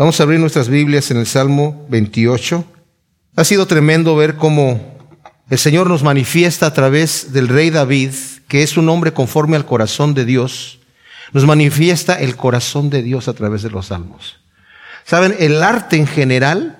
[0.00, 2.64] Vamos a abrir nuestras Biblias en el Salmo 28.
[3.36, 4.80] Ha sido tremendo ver cómo
[5.50, 8.12] el Señor nos manifiesta a través del rey David,
[8.48, 10.78] que es un hombre conforme al corazón de Dios,
[11.34, 14.40] nos manifiesta el corazón de Dios a través de los salmos.
[15.04, 16.78] Saben, el arte en general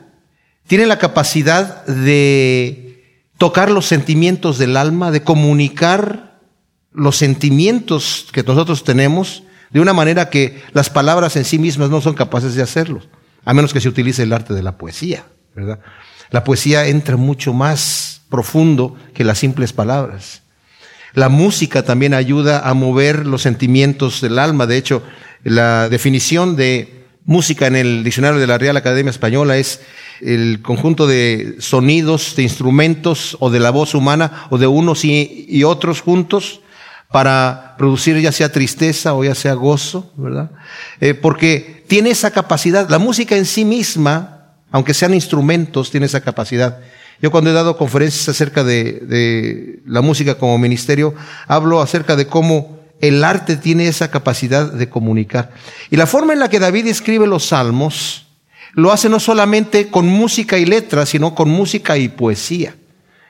[0.66, 3.04] tiene la capacidad de
[3.36, 6.40] tocar los sentimientos del alma, de comunicar
[6.90, 12.00] los sentimientos que nosotros tenemos de una manera que las palabras en sí mismas no
[12.00, 13.02] son capaces de hacerlo,
[13.44, 15.80] a menos que se utilice el arte de la poesía, ¿verdad?
[16.30, 20.42] La poesía entra mucho más profundo que las simples palabras.
[21.12, 24.66] La música también ayuda a mover los sentimientos del alma.
[24.66, 25.02] De hecho,
[25.42, 29.80] la definición de música en el diccionario de la Real Academia Española es
[30.20, 35.64] el conjunto de sonidos, de instrumentos o de la voz humana o de unos y,
[35.64, 36.60] otros juntos
[37.10, 40.50] para producir ya sea tristeza o ya sea gozo, ¿verdad?
[41.00, 46.20] Eh, porque tiene esa capacidad, la música en sí misma, aunque sean instrumentos, tiene esa
[46.20, 46.78] capacidad.
[47.20, 51.14] Yo cuando he dado conferencias acerca de, de la música como ministerio,
[51.48, 55.50] hablo acerca de cómo el arte tiene esa capacidad de comunicar.
[55.90, 58.26] Y la forma en la que David escribe los salmos,
[58.74, 62.76] lo hace no solamente con música y letras, sino con música y poesía.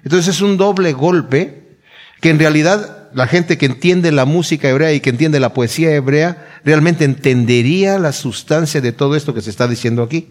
[0.05, 1.79] Entonces es un doble golpe
[2.21, 5.93] que en realidad la gente que entiende la música hebrea y que entiende la poesía
[5.93, 10.29] hebrea realmente entendería la sustancia de todo esto que se está diciendo aquí.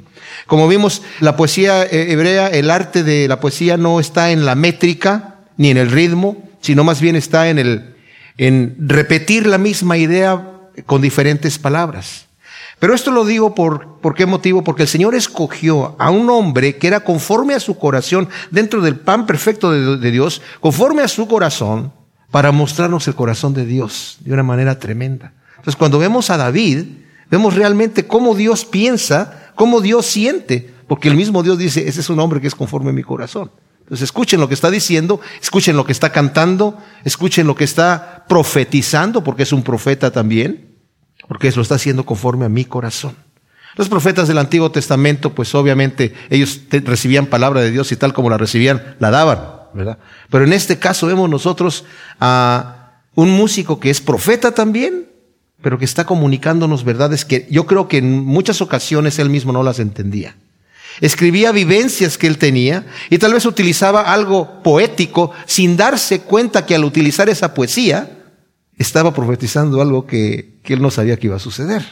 [0.48, 4.56] Como vimos, la poesía eh, hebrea, el arte de la poesía no está en la
[4.56, 7.96] métrica ni en el ritmo, sino más bien está en el
[8.38, 10.48] en repetir la misma idea
[10.86, 12.28] con diferentes palabras.
[12.80, 14.64] Pero esto lo digo por, por qué motivo?
[14.64, 18.96] Porque el Señor escogió a un hombre que era conforme a su corazón, dentro del
[18.98, 21.92] pan perfecto de Dios, conforme a su corazón,
[22.32, 25.34] para mostrarnos el corazón de Dios de una manera tremenda.
[25.52, 26.86] Entonces, cuando vemos a David,
[27.30, 32.10] vemos realmente cómo Dios piensa, cómo Dios siente, porque el mismo Dios dice, ese es
[32.10, 33.52] un hombre que es conforme a mi corazón.
[33.80, 38.26] Entonces, escuchen lo que está diciendo, escuchen lo que está cantando, escuchen lo que está
[38.30, 40.76] profetizando, porque es un profeta también,
[41.28, 43.16] porque lo está haciendo conforme a mi corazón.
[43.76, 48.30] Los profetas del Antiguo Testamento, pues obviamente ellos recibían palabra de Dios y tal como
[48.30, 49.59] la recibían, la daban.
[50.30, 51.86] Pero en este caso vemos nosotros
[52.20, 55.10] a un músico que es profeta también,
[55.62, 59.64] pero que está comunicándonos verdades que yo creo que en muchas ocasiones él mismo no
[59.64, 60.36] las entendía.
[61.02, 66.76] Escribía vivencias que él tenía y tal vez utilizaba algo poético sin darse cuenta que
[66.76, 68.20] al utilizar esa poesía
[68.78, 71.86] estaba profetizando algo que, él no sabía que iba a suceder.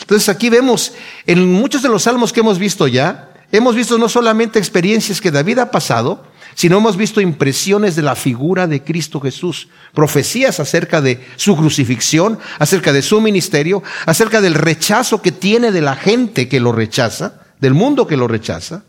[0.00, 0.92] Entonces aquí vemos
[1.26, 5.30] en muchos de los salmos que hemos visto ya, hemos visto no solamente experiencias que
[5.30, 6.24] David ha pasado,
[6.58, 12.40] sino hemos visto impresiones de la figura de Cristo Jesús, profecías acerca de su crucifixión,
[12.58, 17.42] acerca de su ministerio, acerca del rechazo que tiene de la gente que lo rechaza,
[17.60, 18.82] del mundo que lo rechaza.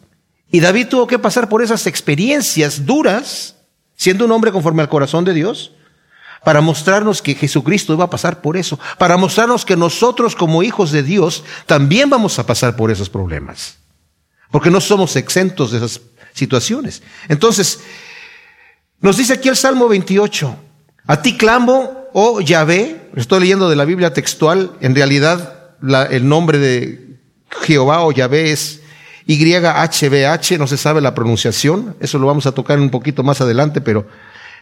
[0.49, 3.57] Y David tuvo que pasar por esas experiencias duras,
[3.95, 5.73] siendo un hombre conforme al corazón de Dios,
[6.43, 10.89] para mostrarnos que Jesucristo iba a pasar por eso, para mostrarnos que nosotros como hijos
[10.89, 13.77] de Dios también vamos a pasar por esos problemas,
[14.49, 16.01] porque no somos exentos de esas
[16.39, 17.03] situaciones.
[17.27, 17.81] Entonces,
[19.01, 20.55] nos dice aquí el Salmo 28,
[21.05, 25.75] a ti clamo, oh Yahvé, estoy leyendo de la Biblia textual, en realidad
[26.09, 27.19] el nombre de
[27.61, 28.81] Jehová o Yahvé es
[29.25, 33.79] YHBH, no se sabe la pronunciación, eso lo vamos a tocar un poquito más adelante,
[33.79, 34.07] pero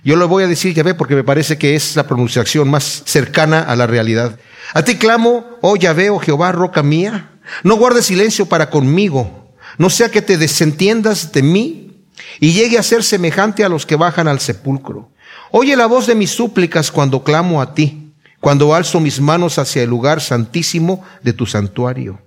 [0.04, 3.62] yo lo voy a decir Yahvé porque me parece que es la pronunciación más cercana
[3.62, 4.38] a la realidad.
[4.74, 7.32] A ti clamo, oh Yahvé, oh Jehová, roca mía,
[7.64, 9.47] no guardes silencio para conmigo,
[9.78, 11.92] no sea que te desentiendas de mí
[12.40, 15.10] y llegue a ser semejante a los que bajan al sepulcro.
[15.52, 19.84] Oye la voz de mis súplicas cuando clamo a ti, cuando alzo mis manos hacia
[19.84, 22.20] el lugar santísimo de tu santuario.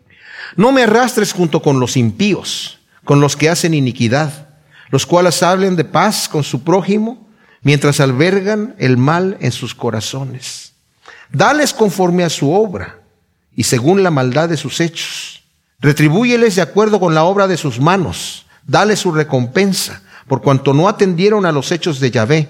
[0.56, 4.48] No me arrastres junto con los impíos, con los que hacen iniquidad,
[4.90, 7.28] los cuales hablen de paz con su prójimo,
[7.62, 10.72] mientras albergan el mal en sus corazones.
[11.30, 13.00] Dales conforme a su obra
[13.54, 15.40] y según la maldad de sus hechos
[15.80, 18.46] Retribúyeles de acuerdo con la obra de sus manos.
[18.66, 22.48] Dale su recompensa, por cuanto no atendieron a los hechos de Yahvé,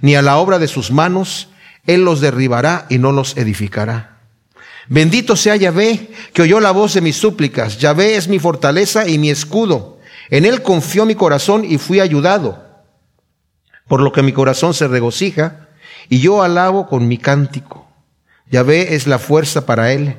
[0.00, 1.48] ni a la obra de sus manos,
[1.86, 4.18] Él los derribará y no los edificará.
[4.88, 7.78] Bendito sea Yahvé, que oyó la voz de mis súplicas.
[7.78, 9.98] Yahvé es mi fortaleza y mi escudo.
[10.28, 12.62] En Él confió mi corazón y fui ayudado.
[13.86, 15.68] Por lo que mi corazón se regocija
[16.08, 17.86] y yo alabo con mi cántico.
[18.50, 20.16] Yahvé es la fuerza para Él.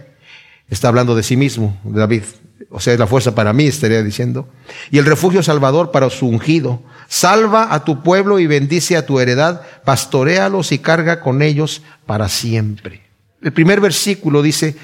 [0.70, 2.24] Está hablando de sí mismo, David
[2.70, 4.48] o sea, es la fuerza para mí, estaría diciendo,
[4.92, 6.82] y el refugio salvador para su ungido.
[7.08, 12.28] Salva a tu pueblo y bendice a tu heredad, pastorealos y carga con ellos para
[12.30, 13.04] siempre.
[13.42, 14.76] El primer versículo dice,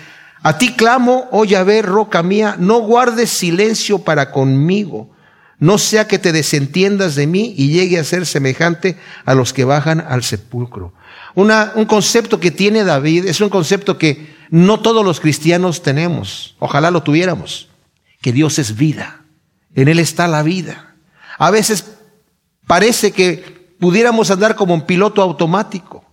[0.43, 5.09] A ti clamo, oh Yahvé, roca mía, no guardes silencio para conmigo,
[5.57, 9.65] no sea que te desentiendas de mí y llegue a ser semejante a los que
[9.65, 10.93] bajan al sepulcro.
[11.33, 16.55] Una, un concepto que tiene David es un concepto que no todos los cristianos tenemos,
[16.59, 17.69] ojalá lo tuviéramos,
[18.21, 19.25] que Dios es vida,
[19.75, 20.95] en Él está la vida.
[21.37, 21.85] A veces
[22.67, 26.05] parece que pudiéramos andar como un piloto automático.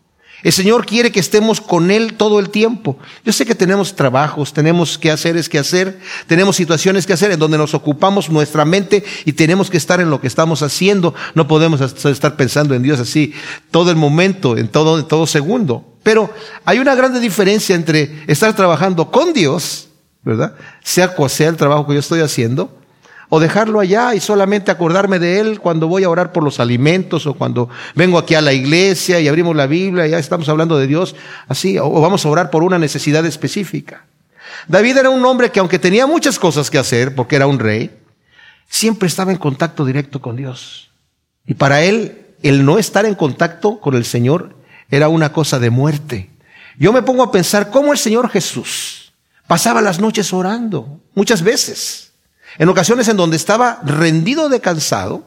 [0.42, 2.96] El Señor quiere que estemos con Él todo el tiempo.
[3.24, 7.32] Yo sé que tenemos trabajos, tenemos que hacer es que hacer, tenemos situaciones que hacer
[7.32, 11.12] en donde nos ocupamos nuestra mente y tenemos que estar en lo que estamos haciendo.
[11.34, 13.34] No podemos estar pensando en Dios así
[13.72, 15.96] todo el momento, en todo, en todo segundo.
[16.04, 16.32] Pero
[16.64, 19.87] hay una grande diferencia entre estar trabajando con Dios,
[20.22, 20.54] ¿verdad?
[20.82, 22.78] Sea cual sea el trabajo que yo estoy haciendo,
[23.28, 27.26] o dejarlo allá y solamente acordarme de Él cuando voy a orar por los alimentos
[27.26, 30.78] o cuando vengo aquí a la iglesia y abrimos la Biblia y ya estamos hablando
[30.78, 31.14] de Dios,
[31.46, 34.04] así, o vamos a orar por una necesidad específica.
[34.66, 37.90] David era un hombre que aunque tenía muchas cosas que hacer, porque era un rey,
[38.68, 40.90] siempre estaba en contacto directo con Dios.
[41.46, 44.56] Y para él, el no estar en contacto con el Señor
[44.90, 46.30] era una cosa de muerte.
[46.78, 49.07] Yo me pongo a pensar cómo el Señor Jesús
[49.48, 52.12] pasaba las noches orando, muchas veces.
[52.58, 55.24] En ocasiones en donde estaba rendido de cansado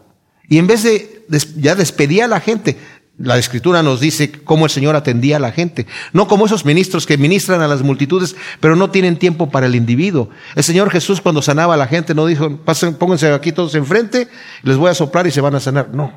[0.48, 1.26] y en vez de
[1.58, 2.78] ya despedía a la gente,
[3.18, 5.86] la escritura nos dice cómo el Señor atendía a la gente.
[6.14, 9.76] No como esos ministros que ministran a las multitudes, pero no tienen tiempo para el
[9.76, 10.30] individuo.
[10.56, 12.60] El Señor Jesús cuando sanaba a la gente no dijo,
[12.98, 14.28] pónganse aquí todos enfrente,
[14.64, 15.90] les voy a soplar y se van a sanar.
[15.94, 16.14] No.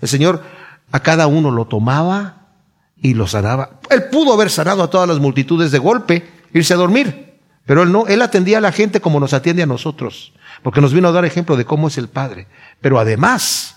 [0.00, 0.42] El Señor
[0.92, 2.46] a cada uno lo tomaba
[2.96, 3.80] y lo sanaba.
[3.90, 7.35] Él pudo haber sanado a todas las multitudes de golpe, irse a dormir.
[7.66, 10.32] Pero él no, él atendía a la gente como nos atiende a nosotros
[10.62, 12.46] porque nos vino a dar ejemplo de cómo es el Padre.
[12.80, 13.76] Pero además,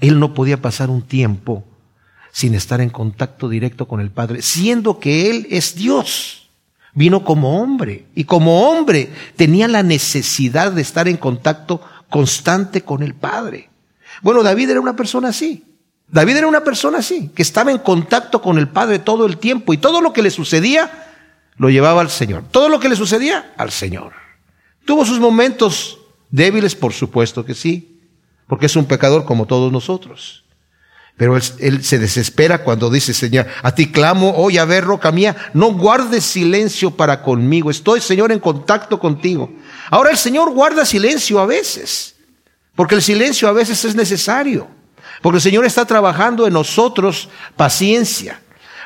[0.00, 1.64] él no podía pasar un tiempo
[2.30, 6.50] sin estar en contacto directo con el Padre, siendo que Él es Dios.
[6.92, 13.02] Vino como hombre y como hombre tenía la necesidad de estar en contacto constante con
[13.02, 13.70] el Padre.
[14.22, 15.64] Bueno, David era una persona así.
[16.06, 19.72] David era una persona así, que estaba en contacto con el Padre todo el tiempo
[19.72, 21.03] y todo lo que le sucedía
[21.56, 22.44] lo llevaba al Señor.
[22.50, 24.12] Todo lo que le sucedía al Señor.
[24.84, 25.98] Tuvo sus momentos
[26.30, 28.00] débiles, por supuesto que sí,
[28.46, 30.44] porque es un pecador como todos nosotros.
[31.16, 35.36] Pero él, se desespera cuando dice, Señor, a ti clamo, oye, a ver, roca mía,
[35.54, 37.70] no guardes silencio para conmigo.
[37.70, 39.52] Estoy, Señor, en contacto contigo.
[39.90, 42.16] Ahora el Señor guarda silencio a veces,
[42.74, 44.66] porque el silencio a veces es necesario,
[45.22, 48.40] porque el Señor está trabajando en nosotros paciencia.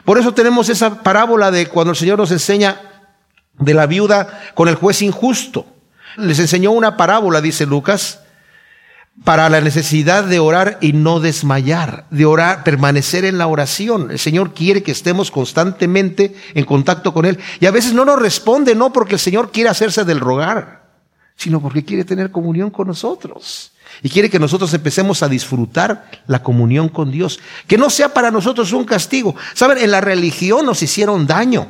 [0.08, 2.80] Por eso tenemos esa parábola de cuando el Señor nos enseña
[3.58, 5.66] de la viuda con el juez injusto.
[6.16, 8.20] Les enseñó una parábola, dice Lucas,
[9.22, 14.10] para la necesidad de orar y no desmayar, de orar, permanecer en la oración.
[14.10, 17.38] El Señor quiere que estemos constantemente en contacto con Él.
[17.60, 20.88] Y a veces no nos responde, no porque el Señor quiere hacerse del rogar,
[21.36, 23.72] sino porque quiere tener comunión con nosotros.
[24.02, 27.40] Y quiere que nosotros empecemos a disfrutar la comunión con Dios.
[27.66, 29.34] Que no sea para nosotros un castigo.
[29.54, 31.68] Saben, en la religión nos hicieron daño.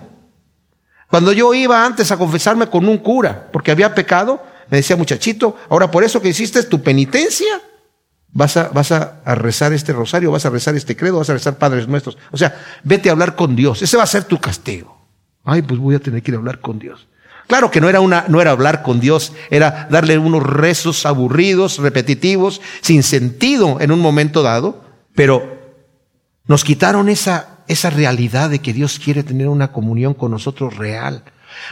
[1.08, 5.56] Cuando yo iba antes a confesarme con un cura, porque había pecado, me decía, muchachito,
[5.70, 7.62] ahora por eso que hiciste tu penitencia,
[8.30, 11.56] vas a, vas a, rezar este rosario, vas a rezar este credo, vas a rezar
[11.56, 12.18] Padres Nuestros.
[12.30, 13.80] O sea, vete a hablar con Dios.
[13.80, 14.98] Ese va a ser tu castigo.
[15.44, 17.07] Ay, pues voy a tener que ir a hablar con Dios.
[17.48, 21.78] Claro que no era una, no era hablar con Dios, era darle unos rezos aburridos,
[21.78, 25.58] repetitivos, sin sentido en un momento dado, pero
[26.46, 31.24] nos quitaron esa, esa realidad de que Dios quiere tener una comunión con nosotros real.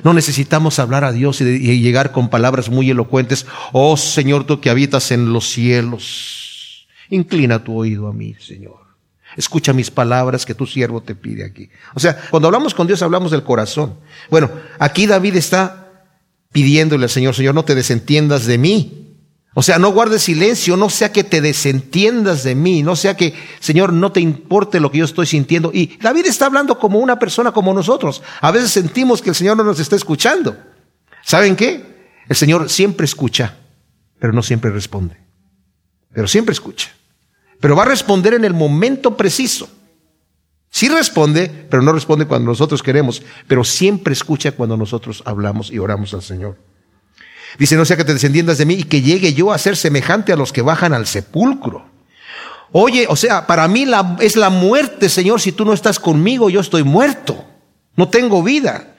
[0.03, 3.47] No necesitamos hablar a Dios y, llegar con palabras muy elocuentes.
[3.73, 8.86] Oh Señor, tú que habitas en los cielos, inclina tu oído a mí, Señor.
[9.37, 11.69] Escucha mis palabras que tu siervo te pide aquí.
[11.95, 13.95] O sea, cuando hablamos con Dios hablamos del corazón.
[14.31, 15.87] Bueno, aquí David está
[16.53, 19.07] pidiéndole al Señor, Señor, no te desentiendas de mí.
[19.59, 23.35] O sea, no guardes silencio, no sea que te desentiendas de mí, no sea que,
[23.59, 25.71] Señor, no te importe lo que yo estoy sintiendo.
[25.73, 28.23] Y David está hablando como una persona como nosotros.
[28.43, 30.59] A veces sentimos que el Señor no nos está escuchando.
[31.25, 32.13] ¿Saben qué?
[32.29, 33.57] El Señor siempre escucha,
[34.19, 35.17] pero no siempre responde.
[36.13, 36.91] Pero siempre escucha.
[37.61, 39.69] Pero va a responder en el momento preciso.
[40.71, 45.79] Sí responde, pero no responde cuando nosotros queremos, pero siempre escucha cuando nosotros hablamos y
[45.79, 46.59] oramos al Señor.
[47.59, 50.33] Dice, no sea que te descendiendas de mí y que llegue yo a ser semejante
[50.33, 51.87] a los que bajan al sepulcro.
[52.73, 56.51] Oye, o sea, para mí la, es la muerte, Señor, si tú no estás conmigo,
[56.51, 57.43] yo estoy muerto.
[57.95, 58.97] No tengo vida.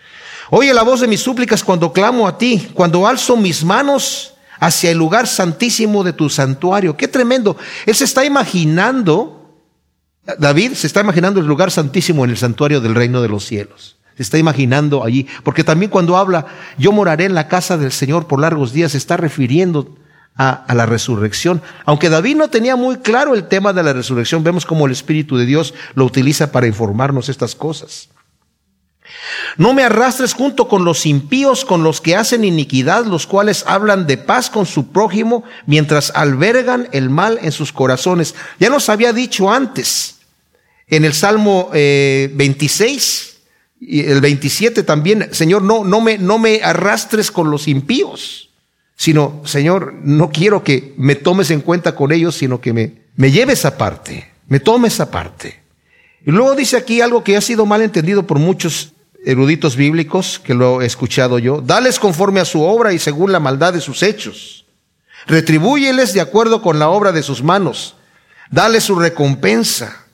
[0.50, 4.92] Oye la voz de mis súplicas cuando clamo a ti, cuando alzo mis manos hacia
[4.92, 6.98] el lugar santísimo de tu santuario.
[6.98, 7.58] Qué tremendo.
[7.86, 9.62] Él se está imaginando,
[10.38, 13.98] David se está imaginando el lugar santísimo en el santuario del reino de los cielos.
[14.16, 15.28] Se está imaginando allí.
[15.44, 16.48] Porque también cuando habla,
[16.78, 19.96] yo moraré en la casa del Señor por largos días, se está refiriendo
[20.36, 21.62] a, a, la resurrección.
[21.86, 25.38] Aunque David no tenía muy claro el tema de la resurrección, vemos como el Espíritu
[25.38, 28.10] de Dios lo utiliza para informarnos estas cosas.
[29.58, 34.08] No me arrastres junto con los impíos, con los que hacen iniquidad, los cuales hablan
[34.08, 38.36] de paz con su prójimo, mientras albergan el mal en sus corazones.
[38.60, 40.18] Ya nos había dicho antes,
[40.88, 43.38] en el Salmo eh, 26,
[43.80, 48.50] y el 27 también, Señor, no, no, me, no me arrastres con los impíos,
[48.96, 53.32] sino, Señor, no quiero que me tomes en cuenta con ellos, sino que me, me
[53.32, 55.62] lleves aparte, me tomes aparte.
[56.26, 58.94] Y luego dice aquí algo que ha sido mal entendido por muchos
[59.28, 63.42] eruditos bíblicos, que lo he escuchado yo, dales conforme a su obra y según la
[63.42, 64.66] maldad de sus hechos.
[65.28, 67.96] Retribúyeles de acuerdo con la obra de sus manos.
[68.50, 70.07] Dale su recompensa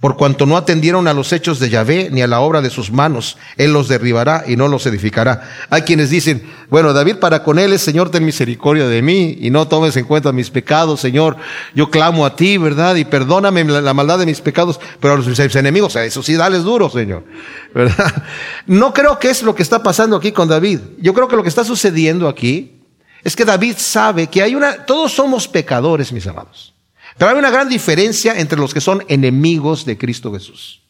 [0.00, 2.92] por cuanto no atendieron a los hechos de Yahvé ni a la obra de sus
[2.92, 5.48] manos, Él los derribará y no los edificará.
[5.70, 9.48] Hay quienes dicen, bueno, David para con Él es, Señor, ten misericordia de mí y
[9.48, 11.38] no tomes en cuenta mis pecados, Señor.
[11.74, 12.96] Yo clamo a ti, ¿verdad?
[12.96, 16.62] Y perdóname la, maldad de mis pecados, pero a los enemigos, a eso sí, dales
[16.62, 17.24] duro, Señor.
[17.74, 18.22] ¿Verdad?
[18.66, 20.80] No creo que es lo que está pasando aquí con David.
[20.98, 22.82] Yo creo que lo que está sucediendo aquí
[23.24, 26.75] es que David sabe que hay una, todos somos pecadores, mis amados.
[27.18, 30.82] Pero hay una gran diferencia entre los que son enemigos de Cristo Jesús.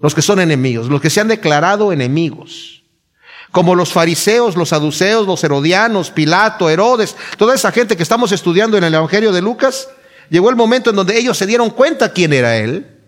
[0.00, 2.82] Los que son enemigos, los que se han declarado enemigos.
[3.50, 8.76] Como los fariseos, los saduceos, los herodianos, Pilato, Herodes, toda esa gente que estamos estudiando
[8.76, 9.88] en el Evangelio de Lucas,
[10.28, 12.98] llegó el momento en donde ellos se dieron cuenta quién era él,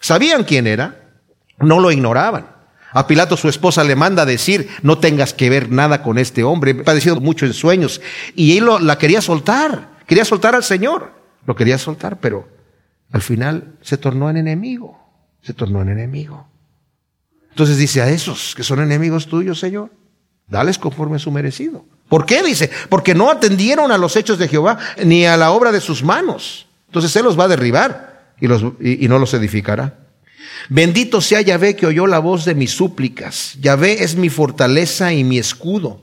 [0.00, 1.12] sabían quién era,
[1.58, 2.48] no lo ignoraban.
[2.92, 6.72] A Pilato su esposa le manda decir, no tengas que ver nada con este hombre,
[6.72, 8.02] he padecido mucho en sueños.
[8.34, 11.21] Y él la quería soltar, quería soltar al Señor.
[11.46, 12.48] Lo quería soltar, pero
[13.10, 14.98] al final se tornó en enemigo.
[15.42, 16.46] Se tornó en enemigo.
[17.50, 19.90] Entonces dice a esos que son enemigos tuyos, Señor,
[20.46, 21.84] dales conforme a su merecido.
[22.08, 22.42] ¿Por qué?
[22.42, 26.02] Dice, porque no atendieron a los hechos de Jehová ni a la obra de sus
[26.02, 26.66] manos.
[26.86, 29.98] Entonces Él los va a derribar y, los, y, y no los edificará.
[30.68, 33.56] Bendito sea Yahvé que oyó la voz de mis súplicas.
[33.60, 36.02] Yahvé es mi fortaleza y mi escudo.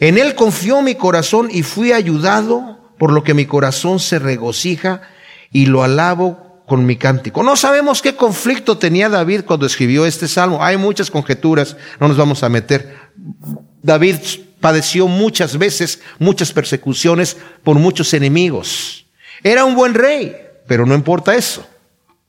[0.00, 5.02] En Él confió mi corazón y fui ayudado por lo que mi corazón se regocija
[5.50, 7.42] y lo alabo con mi cántico.
[7.42, 10.62] No sabemos qué conflicto tenía David cuando escribió este salmo.
[10.62, 12.94] Hay muchas conjeturas, no nos vamos a meter.
[13.82, 14.18] David
[14.60, 19.04] padeció muchas veces muchas persecuciones por muchos enemigos.
[19.42, 20.36] Era un buen rey,
[20.68, 21.66] pero no importa eso.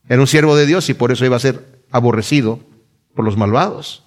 [0.08, 2.58] Era un siervo de Dios y por eso iba a ser aborrecido
[3.14, 4.02] por los malvados.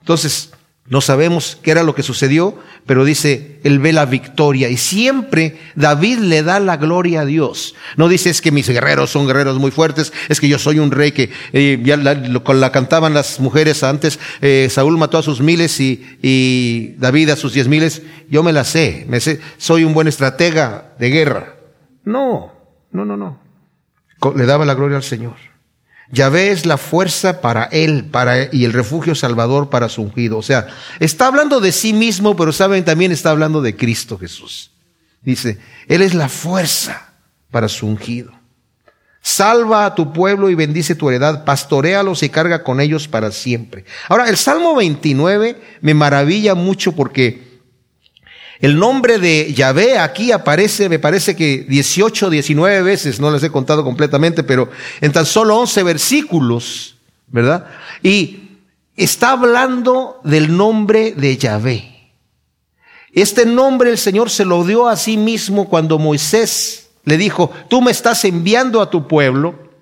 [0.00, 0.50] Entonces,
[0.88, 5.56] no sabemos qué era lo que sucedió, pero dice, él ve la victoria y siempre
[5.76, 7.76] David le da la gloria a Dios.
[7.96, 10.90] No dice es que mis guerreros son guerreros muy fuertes, es que yo soy un
[10.90, 15.78] rey que eh, ya la, cantaban las mujeres antes, eh, Saúl mató a sus miles
[15.78, 18.02] y, y, David a sus diez miles.
[18.28, 21.56] Yo me la sé, me sé, soy un buen estratega de guerra.
[22.04, 22.52] No,
[22.90, 23.38] no, no, no.
[24.34, 25.51] Le daba la gloria al Señor.
[26.12, 30.36] Yahvé es la fuerza para él para, y el refugio salvador para su ungido.
[30.36, 30.68] O sea,
[31.00, 34.70] está hablando de sí mismo, pero saben, también está hablando de Cristo Jesús.
[35.22, 37.14] Dice, Él es la fuerza
[37.50, 38.32] para su ungido.
[39.22, 43.86] Salva a tu pueblo y bendice tu heredad, pastorealos y carga con ellos para siempre.
[44.08, 47.51] Ahora, el Salmo 29 me maravilla mucho porque
[48.62, 53.50] el nombre de Yahvé aquí aparece, me parece que 18, 19 veces, no les he
[53.50, 56.94] contado completamente, pero en tan solo 11 versículos,
[57.26, 57.66] ¿verdad?
[58.04, 58.60] Y
[58.96, 62.12] está hablando del nombre de Yahvé.
[63.12, 67.82] Este nombre el Señor se lo dio a sí mismo cuando Moisés le dijo, tú
[67.82, 69.72] me estás enviando a tu pueblo.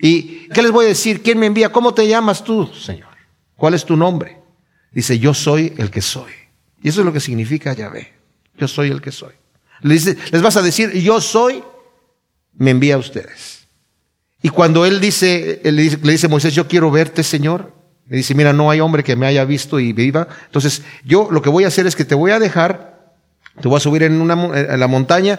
[0.00, 1.22] ¿Y qué les voy a decir?
[1.22, 1.70] ¿Quién me envía?
[1.70, 3.10] ¿Cómo te llamas tú, Señor?
[3.54, 4.42] ¿Cuál es tu nombre?
[4.90, 6.39] Dice, yo soy el que soy.
[6.82, 8.12] Y eso es lo que significa Yahvé.
[8.58, 9.32] Yo soy el que soy.
[9.82, 11.62] Les, vas a decir, yo soy,
[12.54, 13.66] me envía a ustedes.
[14.42, 15.82] Y cuando él dice, le
[16.12, 17.72] dice, Moisés, yo quiero verte, Señor,
[18.08, 20.28] le dice, mira, no hay hombre que me haya visto y viva.
[20.46, 23.14] Entonces, yo lo que voy a hacer es que te voy a dejar,
[23.60, 25.38] te voy a subir en, una, en la montaña,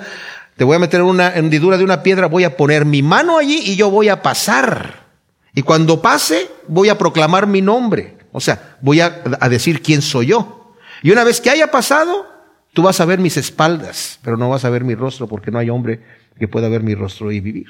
[0.55, 3.37] te voy a meter en una hendidura de una piedra, voy a poner mi mano
[3.37, 5.07] allí y yo voy a pasar.
[5.53, 8.17] Y cuando pase, voy a proclamar mi nombre.
[8.31, 10.60] O sea, voy a, a decir quién soy yo.
[11.01, 12.27] Y una vez que haya pasado,
[12.73, 15.59] tú vas a ver mis espaldas, pero no vas a ver mi rostro porque no
[15.59, 16.01] hay hombre
[16.37, 17.67] que pueda ver mi rostro y vivir.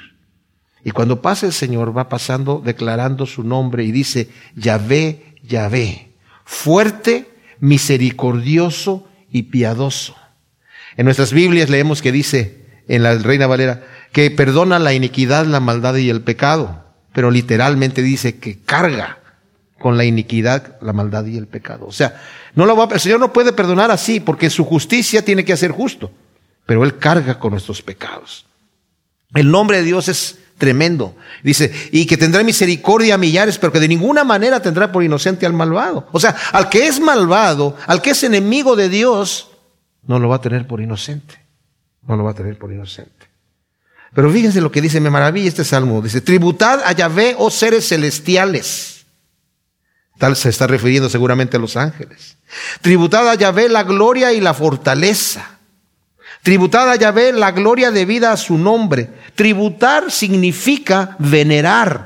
[0.84, 6.12] Y cuando pasa el Señor va pasando declarando su nombre y dice, Yahvé, Yahvé,
[6.44, 10.16] fuerte, misericordioso y piadoso.
[10.98, 15.60] En nuestras Biblias leemos que dice, en la Reina Valera, que perdona la iniquidad, la
[15.60, 16.84] maldad y el pecado,
[17.14, 19.21] pero literalmente dice que carga
[19.82, 21.88] con la iniquidad, la maldad y el pecado.
[21.88, 22.22] O sea,
[22.56, 25.72] no lo va, el Señor no puede perdonar así porque su justicia tiene que ser
[25.72, 26.12] justo,
[26.66, 28.46] pero Él carga con nuestros pecados.
[29.34, 31.16] El nombre de Dios es tremendo.
[31.42, 35.48] Dice, y que tendrá misericordia a millares, pero que de ninguna manera tendrá por inocente
[35.48, 36.08] al malvado.
[36.12, 39.50] O sea, al que es malvado, al que es enemigo de Dios,
[40.06, 41.40] no lo va a tener por inocente.
[42.08, 43.32] No lo va a tener por inocente.
[44.14, 46.02] Pero fíjense lo que dice, me maravilla este salmo.
[46.02, 49.01] Dice, tributad a Yahvé, oh seres celestiales.
[50.22, 52.38] Tal se está refiriendo seguramente a los ángeles.
[52.82, 55.58] Tributad a Yahvé la gloria y la fortaleza.
[56.44, 59.10] Tributad a Yahvé la gloria debida a su nombre.
[59.34, 62.06] Tributar significa venerar.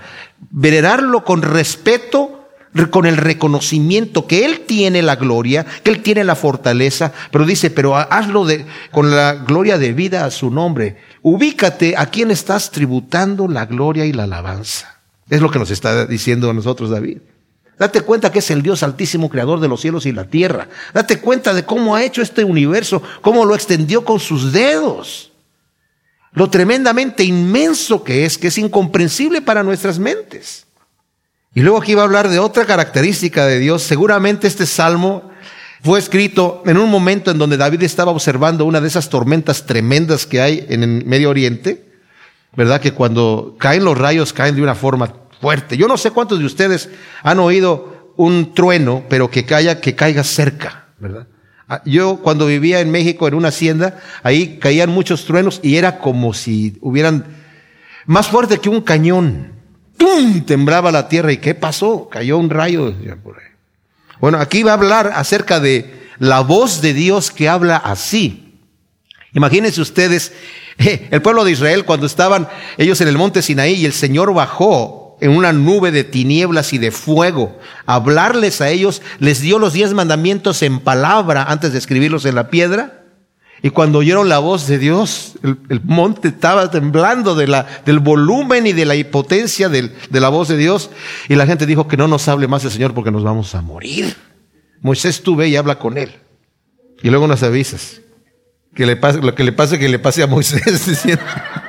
[0.50, 2.48] Venerarlo con respeto
[2.90, 7.70] con el reconocimiento que Él tiene la gloria, que Él tiene la fortaleza, pero dice,
[7.70, 10.96] pero hazlo de, con la gloria de vida a su nombre.
[11.22, 15.02] Ubícate a quien estás tributando la gloria y la alabanza.
[15.30, 17.18] Es lo que nos está diciendo a nosotros David.
[17.78, 20.70] Date cuenta que es el Dios altísimo, creador de los cielos y la tierra.
[20.94, 25.32] Date cuenta de cómo ha hecho este universo, cómo lo extendió con sus dedos.
[26.32, 30.66] Lo tremendamente inmenso que es, que es incomprensible para nuestras mentes.
[31.54, 33.84] Y luego aquí va a hablar de otra característica de Dios.
[33.84, 35.32] Seguramente este salmo
[35.82, 40.26] fue escrito en un momento en donde David estaba observando una de esas tormentas tremendas
[40.26, 41.86] que hay en el Medio Oriente,
[42.56, 42.82] ¿verdad?
[42.82, 45.78] Que cuando caen los rayos caen de una forma fuerte.
[45.78, 46.90] Yo no sé cuántos de ustedes
[47.24, 51.28] han oído un trueno, pero que caiga, que caiga cerca, ¿verdad?
[51.68, 55.98] Ah, yo cuando vivía en México en una hacienda, ahí caían muchos truenos y era
[55.98, 57.26] como si hubieran
[58.06, 59.54] más fuerte que un cañón.
[59.98, 60.42] ¡Tum!
[60.46, 61.32] Temblaba la tierra.
[61.32, 62.08] ¿Y qué pasó?
[62.10, 62.94] Cayó un rayo.
[64.20, 68.60] Bueno, aquí va a hablar acerca de la voz de Dios que habla así.
[69.34, 70.34] Imagínense ustedes,
[70.78, 75.05] el pueblo de Israel cuando estaban ellos en el monte Sinaí y el Señor bajó
[75.22, 79.94] en una nube de tinieblas y de fuego, hablarles a ellos, les dio los diez
[79.94, 83.02] mandamientos en palabra antes de escribirlos en la piedra.
[83.62, 88.68] Y cuando oyeron la voz de Dios, el, monte estaba temblando de la, del volumen
[88.68, 90.92] y de la impotencia de la voz de Dios.
[91.30, 93.62] Y la gente dijo que no nos hable más el Señor porque nos vamos a
[93.62, 94.16] morir.
[94.82, 96.12] Moisés tú ve y habla con él.
[97.02, 98.02] Y luego nos avisas.
[98.76, 101.06] Que le pase, lo que le pase, que le pase a Moisés.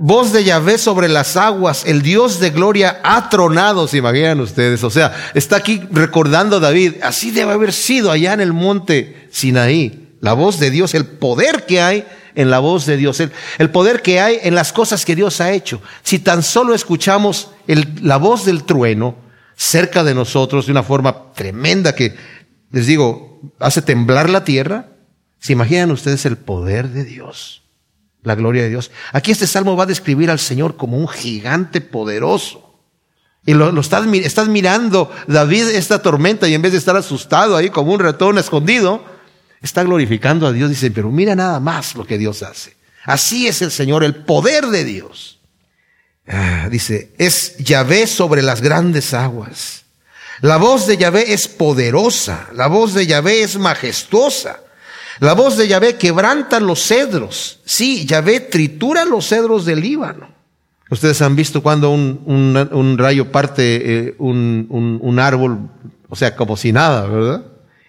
[0.00, 4.84] Voz de Yahvé sobre las aguas, el Dios de gloria ha tronado, se imaginan ustedes.
[4.84, 10.14] O sea, está aquí recordando David, así debe haber sido allá en el monte Sinaí.
[10.20, 12.06] La voz de Dios, el poder que hay
[12.36, 15.50] en la voz de Dios, el, poder que hay en las cosas que Dios ha
[15.50, 15.82] hecho.
[16.04, 19.16] Si tan solo escuchamos la voz del trueno
[19.56, 22.14] cerca de nosotros de una forma tremenda que,
[22.70, 24.90] les digo, hace temblar la tierra,
[25.40, 27.62] ¿se imaginan ustedes el poder de Dios?
[28.28, 28.92] La gloria de Dios.
[29.12, 32.64] Aquí este salmo va a describir al Señor como un gigante poderoso.
[33.44, 37.70] Y lo, estás, estás, mirando, David, esta tormenta, y en vez de estar asustado ahí
[37.70, 39.02] como un ratón escondido,
[39.62, 40.68] está glorificando a Dios.
[40.68, 42.76] Dice, pero mira nada más lo que Dios hace.
[43.04, 45.40] Así es el Señor, el poder de Dios.
[46.26, 49.84] Ah, dice, es Yahvé sobre las grandes aguas.
[50.42, 54.60] La voz de Yahvé es poderosa, la voz de Yahvé es majestuosa.
[55.20, 57.60] La voz de Yahvé quebranta los cedros.
[57.64, 60.28] Sí, Yahvé tritura los cedros del Líbano.
[60.90, 65.70] Ustedes han visto cuando un, rayo parte eh, un, árbol,
[66.08, 67.44] o sea, como si nada, ¿verdad?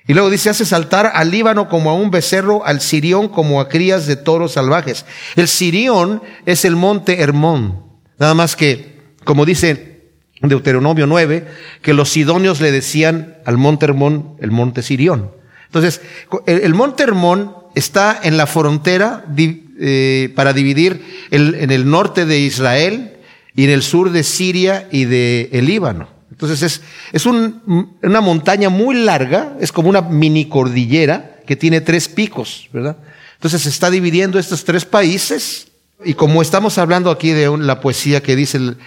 [0.05, 3.69] Y luego dice, hace saltar al Líbano como a un becerro, al Sirión como a
[3.69, 5.05] crías de toros salvajes.
[5.35, 7.83] El Sirión es el monte Hermón.
[8.17, 10.09] Nada más que, como dice
[10.41, 11.47] Deuteronomio 9,
[11.81, 15.38] que los sidonios le decían al monte Hermón el monte Sirión.
[15.69, 16.01] Entonces,
[16.47, 23.17] el, monte Hermón está en la frontera eh, para dividir en el norte de Israel
[23.55, 26.09] y en el sur de Siria y de el Líbano.
[26.31, 32.07] Entonces es, es una montaña muy larga, es como una mini cordillera que tiene tres
[32.07, 32.97] picos, ¿verdad?
[33.35, 35.68] Entonces se está dividiendo estos tres países
[36.03, 38.77] y como estamos hablando aquí de la poesía que dice en,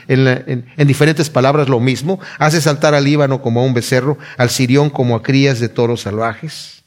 [0.77, 4.89] en, diferentes palabras lo mismo, hace saltar al Líbano como a un becerro, al Sirión
[4.89, 6.85] como a crías de toros salvajes.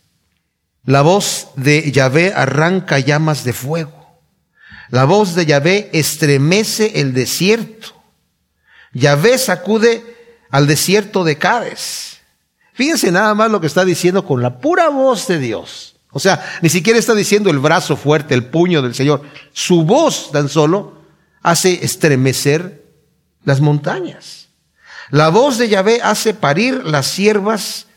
[0.83, 4.19] La voz de Yahvé arranca llamas de fuego.
[4.89, 7.89] La voz de Yahvé estremece el desierto.
[8.93, 10.03] Yahvé sacude
[10.49, 12.19] al desierto de Cádiz.
[12.73, 15.94] Fíjense nada más lo que está diciendo con la pura voz de Dios.
[16.17, 19.23] O sea, ni siquiera está diciendo el brazo fuerte, el puño del Señor.
[19.51, 21.01] Su voz tan solo
[21.43, 22.85] hace estremecer
[23.43, 24.47] las montañas.
[25.09, 27.87] La voz de Yahvé hace parir las siervas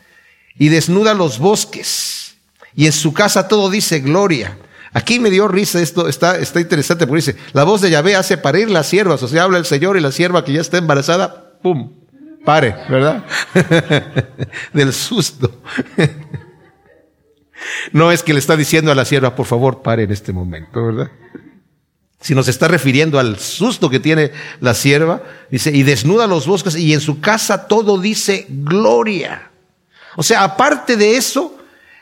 [0.58, 2.34] y desnuda los bosques.
[2.74, 4.58] Y en su casa todo dice gloria.
[4.92, 8.36] Aquí me dio risa esto, está, está interesante porque dice, la voz de Yahvé hace
[8.36, 11.52] parir las siervas, o sea, habla el Señor y la sierva que ya está embarazada,
[11.62, 11.92] ¡pum!
[12.44, 13.24] Pare, ¿verdad?
[14.72, 15.62] Del susto.
[17.92, 20.86] No es que le está diciendo a la sierva, por favor, pare en este momento,
[20.86, 21.10] ¿verdad?
[22.20, 26.74] Si nos está refiriendo al susto que tiene la sierva, dice, y desnuda los bosques
[26.76, 29.50] y en su casa todo dice gloria.
[30.16, 31.56] O sea, aparte de eso,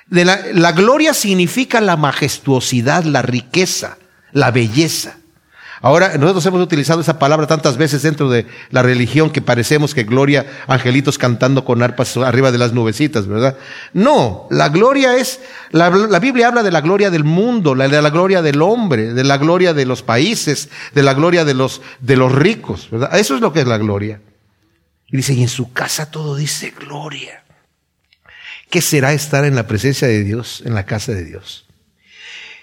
[0.06, 3.98] de la, la gloria significa la majestuosidad, la riqueza,
[4.32, 5.18] la belleza.
[5.86, 10.02] Ahora, nosotros hemos utilizado esa palabra tantas veces dentro de la religión que parecemos que
[10.02, 13.56] gloria, angelitos cantando con arpas arriba de las nubecitas, ¿verdad?
[13.92, 15.38] No, la gloria es,
[15.70, 19.38] la, Biblia habla de la gloria del mundo, de la gloria del hombre, de la
[19.38, 23.16] gloria de los países, de la gloria de los, de los ricos, ¿verdad?
[23.16, 24.20] Eso es lo que es la gloria.
[25.06, 27.44] Y dice, y en su casa todo dice gloria.
[28.70, 31.65] ¿Qué será estar en la presencia de Dios, en la casa de Dios?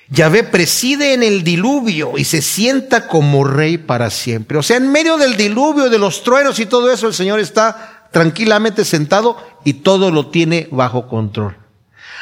[0.09, 4.57] Yahvé preside en el diluvio y se sienta como rey para siempre.
[4.57, 8.07] O sea, en medio del diluvio, de los truenos y todo eso, el Señor está
[8.11, 11.57] tranquilamente sentado y todo lo tiene bajo control.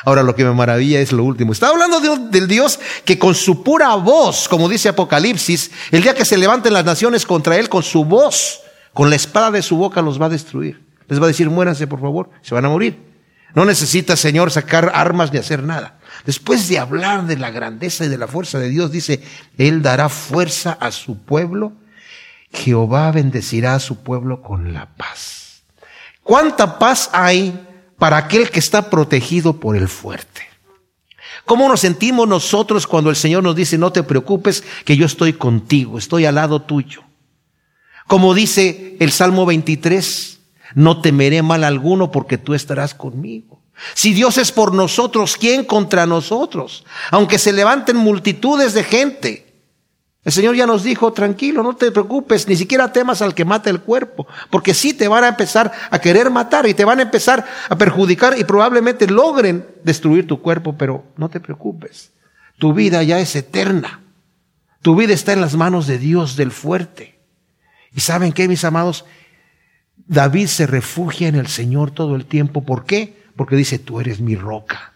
[0.04, 1.52] Ahora lo que me maravilla es lo último.
[1.52, 6.26] Está hablando del Dios que con su pura voz, como dice Apocalipsis, el día que
[6.26, 8.62] se levanten las naciones contra él, con su voz,
[8.94, 10.82] con la espada de su boca los va a destruir.
[11.08, 12.98] Les va a decir, muéranse por favor, se van a morir.
[13.54, 16.00] No necesita, Señor, sacar armas ni hacer nada.
[16.26, 19.22] Después de hablar de la grandeza y de la fuerza de Dios, dice,
[19.58, 21.74] Él dará fuerza a su pueblo,
[22.54, 25.64] Jehová bendecirá a su pueblo con la paz.
[26.24, 30.42] ¿Cuánta paz hay para aquel que está protegido por el fuerte?
[31.46, 35.34] ¿Cómo nos sentimos nosotros cuando el Señor nos dice, no te preocupes, que yo estoy
[35.34, 37.04] contigo, estoy al lado tuyo?
[38.08, 40.40] Como dice el Salmo 23,
[40.76, 43.61] no temeré mal alguno porque tú estarás conmigo.
[43.94, 46.86] Si Dios es por nosotros, ¿quién contra nosotros?
[47.10, 49.52] Aunque se levanten multitudes de gente.
[50.24, 53.72] El Señor ya nos dijo, tranquilo, no te preocupes, ni siquiera temas al que mata
[53.72, 57.04] el cuerpo, porque sí te van a empezar a querer matar y te van a
[57.04, 62.12] empezar a perjudicar y probablemente logren destruir tu cuerpo, pero no te preocupes.
[62.60, 64.02] Tu vida ya es eterna.
[64.84, 67.20] Tu vida está en las manos de Dios, del fuerte.
[67.94, 69.06] ¿Y saben qué, mis amados?
[69.96, 72.64] David se refugia en el Señor todo el tiempo.
[72.64, 73.21] ¿Por qué?
[73.36, 74.94] Porque dice, tú eres mi roca,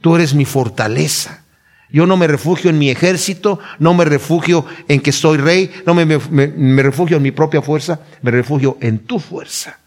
[0.00, 1.44] tú eres mi fortaleza.
[1.90, 5.94] Yo no me refugio en mi ejército, no me refugio en que soy rey, no
[5.94, 9.78] me, refugio en mi propia fuerza, me refugio en tu fuerza.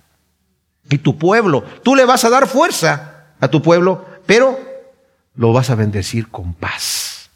[0.90, 4.60] Y tu pueblo, tú le vas a dar fuerza a tu pueblo, pero
[5.36, 7.30] lo vas a bendecir con paz,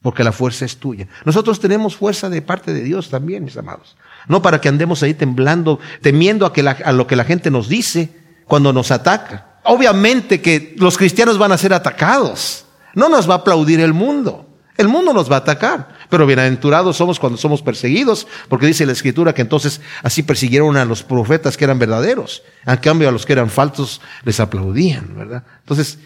[0.00, 1.08] porque la fuerza es tuya.
[1.24, 3.96] Nosotros tenemos fuerza de parte de Dios también, mis amados.
[4.28, 8.10] No para que andemos ahí temblando, temiendo a lo que la gente nos dice
[8.46, 9.51] cuando nos ataca.
[9.64, 12.64] Obviamente que los cristianos van a ser atacados.
[12.94, 14.46] No nos va a aplaudir el mundo.
[14.76, 15.96] El mundo nos va a atacar.
[16.08, 20.84] Pero bienaventurados somos cuando somos perseguidos, porque dice la escritura que entonces así persiguieron a
[20.84, 22.42] los profetas que eran verdaderos.
[22.66, 25.44] En cambio a los que eran falsos les aplaudían, ¿verdad?
[25.60, 25.98] Entonces,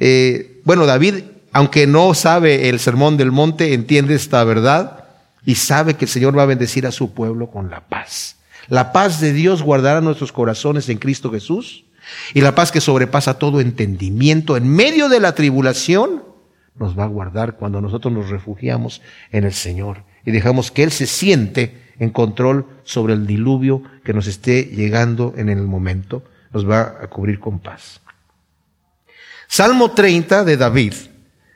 [0.00, 5.04] eh, bueno, David, aunque no sabe el sermón del monte, entiende esta verdad
[5.44, 8.36] y sabe que el Señor va a bendecir a su pueblo con la paz.
[8.68, 11.84] La paz de Dios guardará nuestros corazones en Cristo Jesús
[12.34, 16.22] y la paz que sobrepasa todo entendimiento en medio de la tribulación
[16.78, 20.92] nos va a guardar cuando nosotros nos refugiamos en el Señor y dejamos que Él
[20.92, 26.22] se siente en control sobre el diluvio que nos esté llegando en el momento.
[26.52, 28.00] Nos va a cubrir con paz.
[29.48, 30.94] Salmo 30 de David.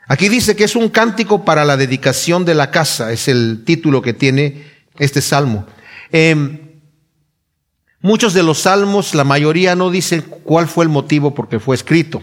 [0.07, 3.11] Aquí dice que es un cántico para la dedicación de la casa.
[3.11, 4.65] Es el título que tiene
[4.97, 5.65] este salmo.
[6.11, 6.72] Eh,
[8.03, 11.73] Muchos de los salmos, la mayoría no dicen cuál fue el motivo por qué fue
[11.73, 12.21] escrito.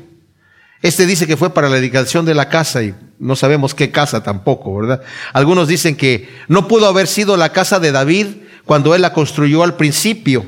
[0.83, 4.23] Este dice que fue para la dedicación de la casa y no sabemos qué casa
[4.23, 5.01] tampoco, ¿verdad?
[5.33, 8.27] Algunos dicen que no pudo haber sido la casa de David
[8.67, 10.45] cuando él la construyó al principio,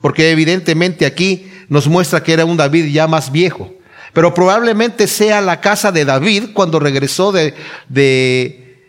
[0.00, 3.72] porque evidentemente aquí nos muestra que era un David ya más viejo.
[4.12, 7.54] Pero probablemente sea la casa de David cuando regresó de,
[7.88, 8.86] de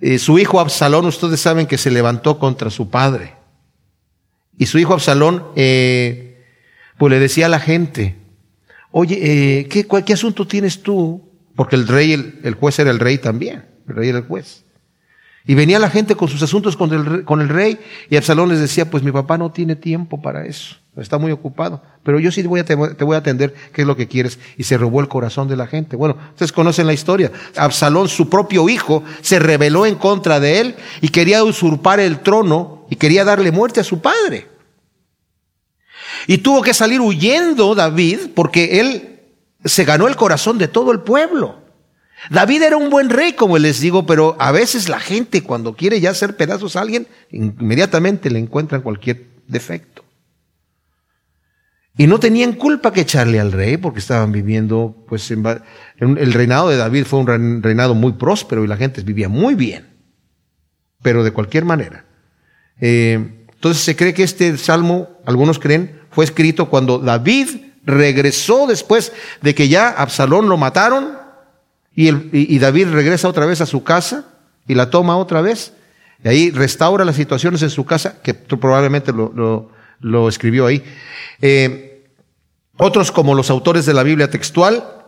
[0.00, 1.06] eh, su hijo Absalón.
[1.06, 3.39] Ustedes saben que se levantó contra su padre.
[4.60, 6.36] Y su hijo Absalón, eh,
[6.98, 8.16] pues le decía a la gente,
[8.90, 11.30] oye, eh, ¿qué, ¿qué asunto tienes tú?
[11.56, 14.66] Porque el rey, el, juez era el rey también, el rey era el juez.
[15.46, 17.78] Y venía la gente con sus asuntos con el, con el rey
[18.10, 21.82] y Absalón les decía, pues mi papá no tiene tiempo para eso, está muy ocupado,
[22.02, 24.38] pero yo sí voy a te, voy a atender qué es lo que quieres.
[24.56, 25.96] Y se robó el corazón de la gente.
[25.96, 27.30] Bueno, ustedes conocen la historia.
[27.56, 32.86] Absalón, su propio hijo, se rebeló en contra de él y quería usurpar el trono
[32.90, 34.48] y quería darle muerte a su padre.
[36.26, 39.20] Y tuvo que salir huyendo David porque él
[39.64, 41.60] se ganó el corazón de todo el pueblo.
[42.28, 46.00] David era un buen rey, como les digo, pero a veces la gente cuando quiere
[46.00, 50.04] ya hacer pedazos a alguien, inmediatamente le encuentran cualquier defecto.
[51.96, 56.76] Y no tenían culpa que echarle al rey porque estaban viviendo, pues el reinado de
[56.76, 59.88] David fue un reinado muy próspero y la gente vivía muy bien,
[61.02, 62.06] pero de cualquier manera.
[62.80, 67.48] Eh, entonces se cree que este salmo, algunos creen, fue escrito cuando David
[67.84, 71.18] regresó después de que ya Absalón lo mataron
[71.94, 74.26] y, y David regresa otra vez a su casa
[74.66, 75.74] y la toma otra vez.
[76.22, 79.70] Y ahí restaura las situaciones en su casa, que probablemente lo, lo,
[80.28, 80.82] escribió ahí.
[81.40, 82.06] Eh,
[82.76, 85.06] otros, como los autores de la Biblia textual,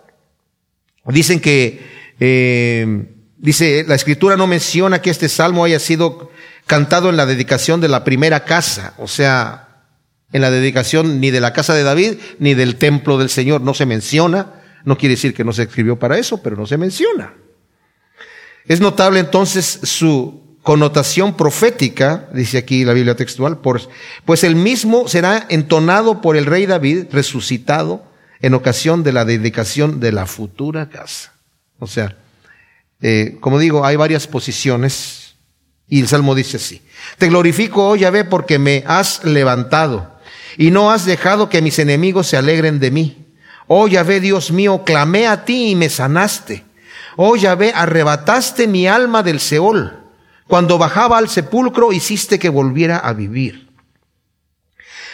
[1.07, 1.81] dicen que,
[2.21, 3.07] eh,
[3.39, 6.31] dice, la escritura no menciona que este salmo haya sido
[6.67, 9.69] cantado en la dedicación de la primera casa, o sea,
[10.33, 13.75] en la dedicación ni de la casa de David ni del templo del Señor, no
[13.75, 14.55] se menciona.
[14.85, 17.35] No quiere decir que no se escribió para eso, pero no se menciona.
[18.67, 25.47] Es notable entonces su connotación profética, dice aquí la Biblia textual, pues el mismo será
[25.49, 28.05] entonado por el rey David, resucitado,
[28.41, 31.33] en ocasión de la dedicación de la futura casa.
[31.79, 32.17] O sea,
[33.01, 35.35] eh, como digo, hay varias posiciones
[35.89, 36.83] y el Salmo dice así,
[37.19, 40.13] te glorifico, oh Yahvé, porque me has levantado
[40.57, 43.27] y no has dejado que mis enemigos se alegren de mí.
[43.67, 46.65] Oh Yahvé, Dios mío, clamé a ti y me sanaste.
[47.17, 50.02] Oh Yahvé, arrebataste mi alma del Seol.
[50.53, 53.71] Cuando bajaba al sepulcro hiciste que volviera a vivir.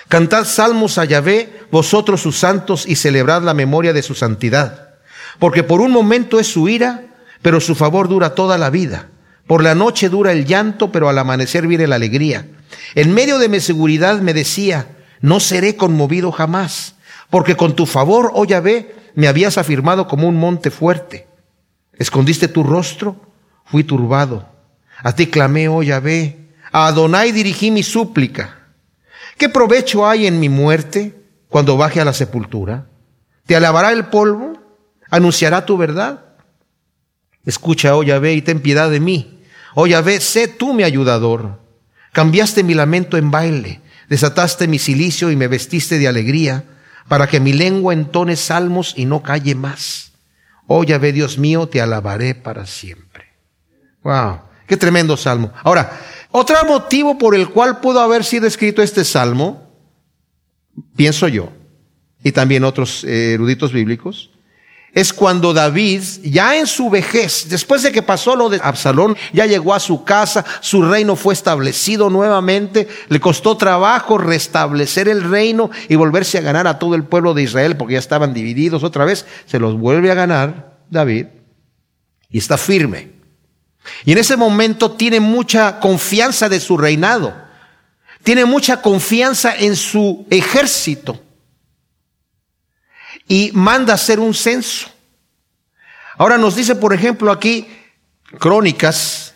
[0.09, 4.97] Cantad salmos a Yahvé, vosotros sus santos, y celebrad la memoria de su santidad.
[5.39, 7.05] Porque por un momento es su ira,
[7.41, 9.11] pero su favor dura toda la vida.
[9.47, 12.49] Por la noche dura el llanto, pero al amanecer viene la alegría.
[12.97, 14.89] En medio de mi seguridad me decía,
[15.21, 16.97] no seré conmovido jamás,
[17.31, 21.29] porque con tu favor, oh Yahvé, me habías afirmado como un monte fuerte.
[21.93, 23.21] Escondiste tu rostro,
[23.67, 24.58] fui turbado.
[25.03, 26.37] A ti clamé, oh Yahvé,
[26.73, 28.59] a Adonai dirigí mi súplica.
[29.37, 31.15] ¿Qué provecho hay en mi muerte
[31.49, 32.87] cuando baje a la sepultura?
[33.47, 34.55] ¿Te alabará el polvo?
[35.11, 36.25] ¿Anunciará tu verdad?
[37.45, 39.43] Escucha, oh Yahvé, y ten piedad de mí.
[39.75, 41.61] Oh Yahvé, sé tú mi ayudador.
[42.13, 46.65] Cambiaste mi lamento en baile Desataste mi silicio y me vestiste de alegría,
[47.09, 50.13] para que mi lengua entone salmos y no calle más.
[50.67, 53.27] Oh ve Dios mío, te alabaré para siempre.
[54.03, 55.53] Wow, qué tremendo salmo.
[55.65, 55.99] Ahora,
[56.31, 59.67] otro motivo por el cual pudo haber sido escrito este salmo,
[60.95, 61.51] pienso yo,
[62.23, 64.31] y también otros eh, eruditos bíblicos,
[64.93, 69.47] es cuando David, ya en su vejez, después de que pasó lo de Absalón, ya
[69.47, 75.71] llegó a su casa, su reino fue establecido nuevamente, le costó trabajo restablecer el reino
[75.89, 79.05] y volverse a ganar a todo el pueblo de Israel, porque ya estaban divididos otra
[79.05, 81.27] vez, se los vuelve a ganar David
[82.31, 83.18] y está firme.
[84.05, 87.35] Y en ese momento tiene mucha confianza de su reinado,
[88.23, 91.23] tiene mucha confianza en su ejército
[93.29, 94.89] y manda hacer un censo.
[96.17, 97.69] Ahora nos dice, por ejemplo, aquí
[98.39, 99.35] Crónicas,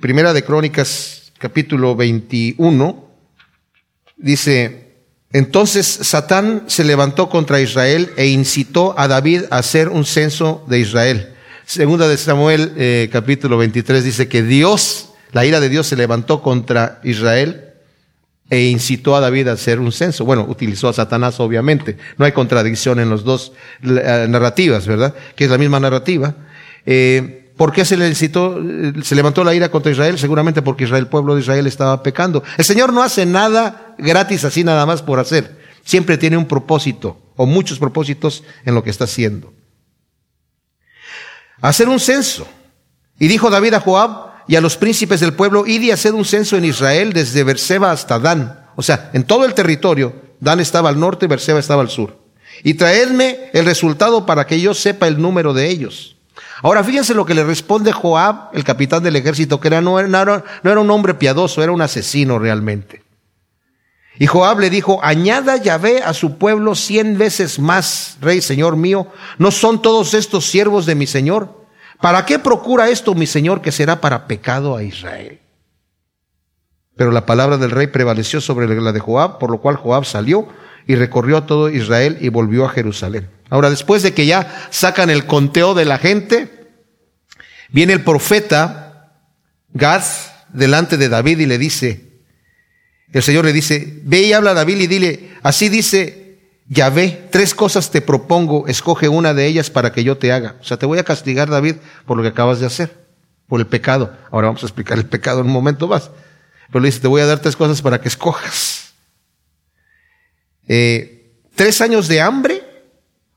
[0.00, 3.10] primera de Crónicas, capítulo 21,
[4.16, 4.86] dice,
[5.32, 10.78] entonces Satán se levantó contra Israel e incitó a David a hacer un censo de
[10.78, 11.35] Israel.
[11.66, 16.40] Segunda de Samuel, eh, capítulo 23, dice que Dios, la ira de Dios se levantó
[16.40, 17.72] contra Israel
[18.48, 20.24] e incitó a David a hacer un censo.
[20.24, 21.98] Bueno, utilizó a Satanás, obviamente.
[22.18, 23.52] No hay contradicción en las dos
[23.82, 25.12] eh, narrativas, ¿verdad?
[25.34, 26.36] Que es la misma narrativa.
[26.86, 28.62] Eh, ¿Por qué se le incitó,
[29.02, 30.20] se levantó la ira contra Israel?
[30.20, 32.44] Seguramente porque Israel, el pueblo de Israel estaba pecando.
[32.58, 35.58] El Señor no hace nada gratis así nada más por hacer.
[35.84, 39.55] Siempre tiene un propósito, o muchos propósitos en lo que está haciendo.
[41.60, 42.46] Hacer un censo.
[43.18, 46.24] Y dijo David a Joab, y a los príncipes del pueblo, id y hacer un
[46.24, 48.66] censo en Israel desde Berseba hasta Dan.
[48.76, 50.26] O sea, en todo el territorio.
[50.38, 52.18] Dan estaba al norte, Berseba estaba al sur.
[52.62, 56.16] Y traedme el resultado para que yo sepa el número de ellos.
[56.62, 60.90] Ahora fíjense lo que le responde Joab, el capitán del ejército, que no era un
[60.90, 63.05] hombre piadoso, era un asesino realmente.
[64.18, 69.08] Y Joab le dijo, añada Yahvé a su pueblo cien veces más, rey, señor mío,
[69.38, 71.66] ¿no son todos estos siervos de mi señor?
[72.00, 75.40] ¿Para qué procura esto mi Señor que será para pecado a Israel?
[76.96, 80.48] Pero la palabra del rey prevaleció sobre la de Joab, por lo cual Joab salió
[80.86, 83.28] y recorrió a todo Israel y volvió a Jerusalén.
[83.50, 86.70] Ahora, después de que ya sacan el conteo de la gente,
[87.70, 89.12] viene el profeta
[89.72, 90.02] Gad
[90.52, 92.05] delante de David y le dice,
[93.18, 96.26] el Señor le dice, ve y habla a David y dile, así dice
[96.68, 100.56] ve, tres cosas te propongo, escoge una de ellas para que yo te haga.
[100.60, 103.06] O sea, te voy a castigar, David, por lo que acabas de hacer,
[103.46, 104.16] por el pecado.
[104.30, 106.10] Ahora vamos a explicar el pecado en un momento más.
[106.68, 108.92] Pero le dice, te voy a dar tres cosas para que escojas.
[110.66, 112.62] Eh, ¿Tres años de hambre?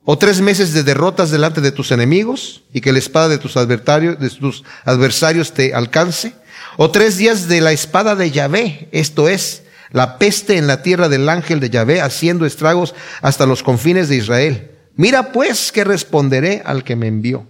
[0.04, 3.56] ¿O tres meses de derrotas delante de tus enemigos y que la espada de tus
[3.58, 6.34] adversarios, de tus adversarios te alcance?
[6.78, 8.90] ¿O tres días de la espada de Yahvé?
[8.92, 13.64] Esto es, la peste en la tierra del ángel de Yahvé haciendo estragos hasta los
[13.64, 14.72] confines de Israel.
[14.96, 17.46] Mira pues que responderé al que me envió.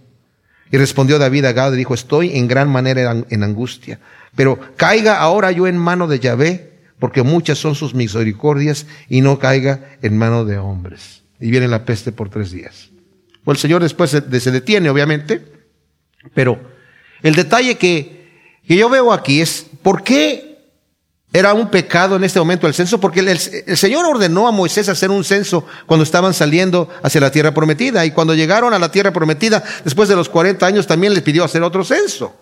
[0.71, 3.99] Y respondió David a Gad y dijo, estoy en gran manera en angustia,
[4.35, 9.39] pero caiga ahora yo en mano de Yahvé, porque muchas son sus misericordias, y no
[9.39, 11.23] caiga en mano de hombres.
[11.39, 12.89] Y viene la peste por tres días.
[13.45, 15.43] O el Señor después se, detiene, obviamente,
[16.35, 16.59] pero
[17.23, 20.48] el detalle que, que yo veo aquí es, ¿por qué
[21.31, 25.11] era un pecado en este momento el censo porque el, Señor ordenó a Moisés hacer
[25.11, 29.11] un censo cuando estaban saliendo hacia la tierra prometida y cuando llegaron a la tierra
[29.11, 32.35] prometida después de los 40 años también les pidió hacer otro censo.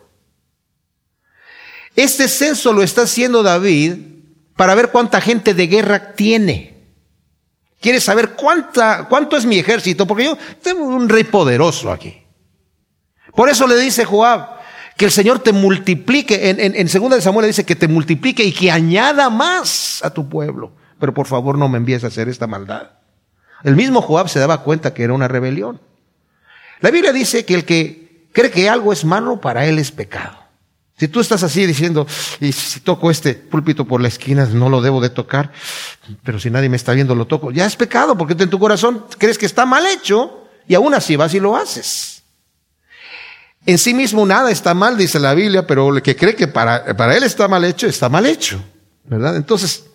[1.96, 3.96] Este censo lo está haciendo David
[4.56, 6.78] para ver cuánta gente de guerra tiene.
[7.82, 12.24] Quiere saber cuánta, cuánto es mi ejército porque yo tengo un rey poderoso aquí.
[13.36, 14.57] Por eso le dice Joab,
[14.98, 16.50] que el Señor te multiplique.
[16.50, 20.10] En, en, en segunda de Samuel dice que te multiplique y que añada más a
[20.10, 20.74] tu pueblo.
[21.00, 22.92] Pero por favor no me envíes a hacer esta maldad.
[23.64, 25.80] El mismo Joab se daba cuenta que era una rebelión.
[26.80, 30.38] La Biblia dice que el que cree que algo es malo para él es pecado.
[31.00, 32.08] Si tú estás así diciendo,
[32.40, 35.52] y si toco este púlpito por la esquina, no lo debo de tocar,
[36.24, 39.06] pero si nadie me está viendo, lo toco, ya es pecado, porque en tu corazón
[39.20, 42.17] crees que está mal hecho, y aún así vas y lo haces.
[43.68, 46.96] En sí mismo nada está mal, dice la Biblia, pero el que cree que para,
[46.96, 48.64] para él está mal hecho, está mal hecho.
[49.04, 49.36] ¿Verdad?
[49.36, 49.86] Entonces,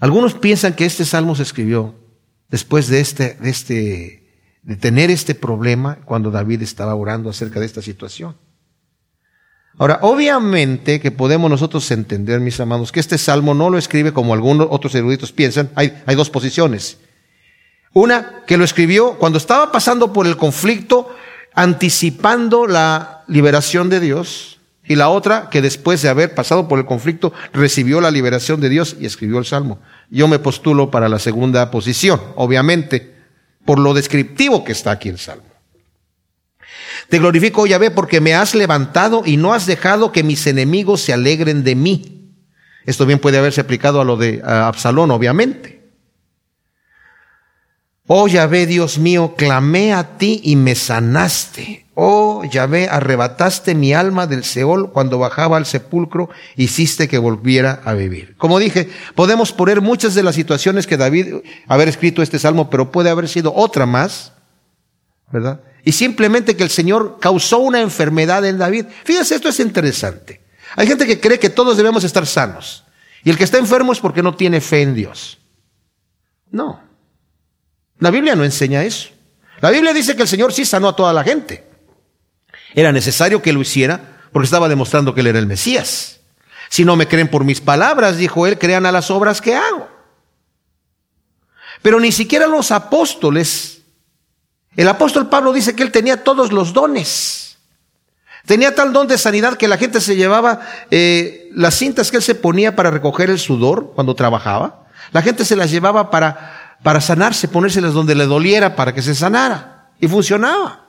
[0.00, 1.94] algunos piensan que este salmo se escribió
[2.48, 4.28] después de este, de este,
[4.62, 8.36] de tener este problema cuando David estaba orando acerca de esta situación.
[9.78, 14.34] Ahora, obviamente que podemos nosotros entender, mis amados, que este salmo no lo escribe como
[14.34, 15.70] algunos otros eruditos piensan.
[15.76, 16.98] Hay, hay dos posiciones.
[17.92, 21.14] Una, que lo escribió cuando estaba pasando por el conflicto
[21.54, 24.60] anticipando la liberación de Dios,
[24.90, 28.68] y la otra que después de haber pasado por el conflicto recibió la liberación de
[28.68, 29.78] Dios y escribió el Salmo.
[30.10, 33.14] Yo me postulo para la segunda posición, obviamente,
[33.64, 35.44] por lo descriptivo que está aquí el Salmo.
[37.08, 41.12] Te glorifico, Yahvé, porque me has levantado y no has dejado que mis enemigos se
[41.12, 42.34] alegren de mí.
[42.84, 45.79] Esto bien puede haberse aplicado a lo de Absalón, obviamente.
[48.12, 51.86] Oh Yahvé, Dios mío, clamé a ti y me sanaste.
[51.94, 57.94] Oh Yahvé, arrebataste mi alma del Seol cuando bajaba al sepulcro, hiciste que volviera a
[57.94, 58.34] vivir.
[58.36, 61.36] Como dije, podemos poner muchas de las situaciones que David
[61.68, 64.32] haber escrito este salmo, pero puede haber sido otra más,
[65.30, 65.60] ¿verdad?
[65.84, 68.86] Y simplemente que el Señor causó una enfermedad en David.
[69.04, 70.40] Fíjense, esto es interesante.
[70.74, 72.82] Hay gente que cree que todos debemos estar sanos.
[73.22, 75.38] Y el que está enfermo es porque no tiene fe en Dios.
[76.50, 76.89] No.
[78.00, 79.10] La Biblia no enseña eso.
[79.60, 81.66] La Biblia dice que el Señor sí sanó a toda la gente.
[82.74, 86.20] Era necesario que lo hiciera porque estaba demostrando que él era el Mesías.
[86.68, 89.88] Si no me creen por mis palabras, dijo él, crean a las obras que hago.
[91.82, 93.82] Pero ni siquiera los apóstoles.
[94.76, 97.58] El apóstol Pablo dice que él tenía todos los dones.
[98.46, 100.60] Tenía tal don de sanidad que la gente se llevaba
[100.90, 104.86] eh, las cintas que él se ponía para recoger el sudor cuando trabajaba.
[105.12, 109.14] La gente se las llevaba para para sanarse, ponérselas donde le doliera para que se
[109.14, 109.92] sanara.
[110.00, 110.86] Y funcionaba.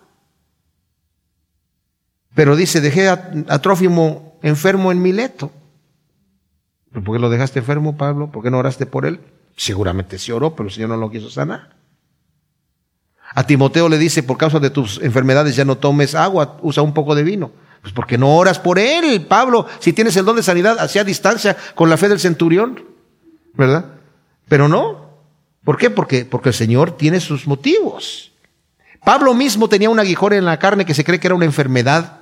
[2.34, 5.52] Pero dice, dejé a, Trófimo enfermo en Mileto.
[6.94, 8.32] ¿Por qué lo dejaste enfermo, Pablo?
[8.32, 9.20] ¿Por qué no oraste por él?
[9.58, 11.76] Seguramente se oró, pero el Señor no lo quiso sanar.
[13.34, 16.94] A Timoteo le dice, por causa de tus enfermedades ya no tomes agua, usa un
[16.94, 17.52] poco de vino.
[17.82, 19.66] Pues porque no oras por él, Pablo.
[19.80, 22.84] Si tienes el don de sanidad, hacia distancia con la fe del centurión,
[23.54, 23.86] ¿verdad?
[24.48, 25.01] Pero no,
[25.64, 25.90] ¿Por qué?
[25.90, 28.32] Porque, porque el Señor tiene sus motivos.
[29.04, 32.20] Pablo mismo tenía un aguijón en la carne que se cree que era una enfermedad,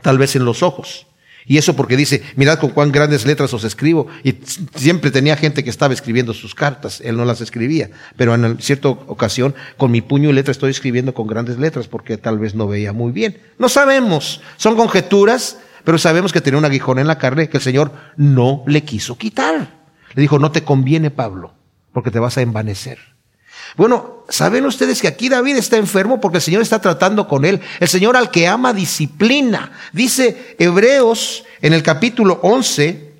[0.00, 1.06] tal vez en los ojos.
[1.44, 4.06] Y eso porque dice, mirad con cuán grandes letras os escribo.
[4.22, 4.36] Y
[4.76, 7.90] siempre tenía gente que estaba escribiendo sus cartas, él no las escribía.
[8.16, 12.16] Pero en cierta ocasión, con mi puño y letra estoy escribiendo con grandes letras porque
[12.16, 13.40] tal vez no veía muy bien.
[13.58, 17.62] No sabemos, son conjeturas, pero sabemos que tenía un aguijón en la carne que el
[17.62, 19.82] Señor no le quiso quitar.
[20.14, 21.54] Le dijo, no te conviene, Pablo
[21.92, 22.98] porque te vas a envanecer.
[23.76, 27.60] Bueno, ¿saben ustedes que aquí David está enfermo porque el Señor está tratando con él?
[27.80, 29.72] El Señor al que ama disciplina.
[29.92, 33.12] Dice Hebreos en el capítulo 11,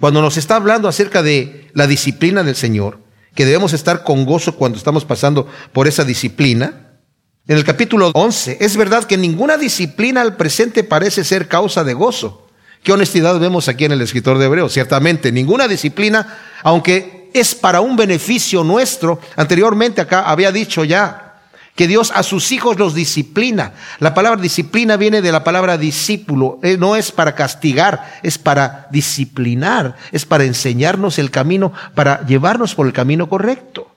[0.00, 2.98] cuando nos está hablando acerca de la disciplina del Señor,
[3.34, 6.98] que debemos estar con gozo cuando estamos pasando por esa disciplina.
[7.46, 11.92] En el capítulo 11, es verdad que ninguna disciplina al presente parece ser causa de
[11.92, 12.43] gozo.
[12.84, 14.74] Qué honestidad vemos aquí en el escritor de Hebreos.
[14.74, 19.20] Ciertamente, ninguna disciplina, aunque es para un beneficio nuestro.
[19.36, 21.40] Anteriormente acá había dicho ya
[21.74, 23.72] que Dios a sus hijos los disciplina.
[24.00, 26.60] La palabra disciplina viene de la palabra discípulo.
[26.62, 32.74] Eh, no es para castigar, es para disciplinar, es para enseñarnos el camino, para llevarnos
[32.74, 33.90] por el camino correcto.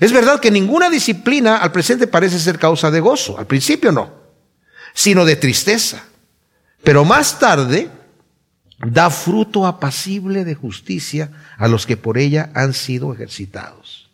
[0.00, 4.10] Es verdad que ninguna disciplina al presente parece ser causa de gozo, al principio no,
[4.92, 6.02] sino de tristeza.
[6.82, 7.92] Pero más tarde
[8.78, 14.08] da fruto apacible de justicia a los que por ella han sido ejercitados.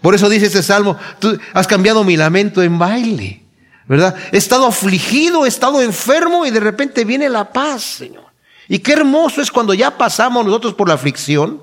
[0.00, 3.42] Por eso dice este salmo, tú has cambiado mi lamento en baile,
[3.86, 4.14] ¿verdad?
[4.32, 8.26] He estado afligido, he estado enfermo y de repente viene la paz, Señor.
[8.68, 11.60] Y qué hermoso es cuando ya pasamos nosotros por la aflicción,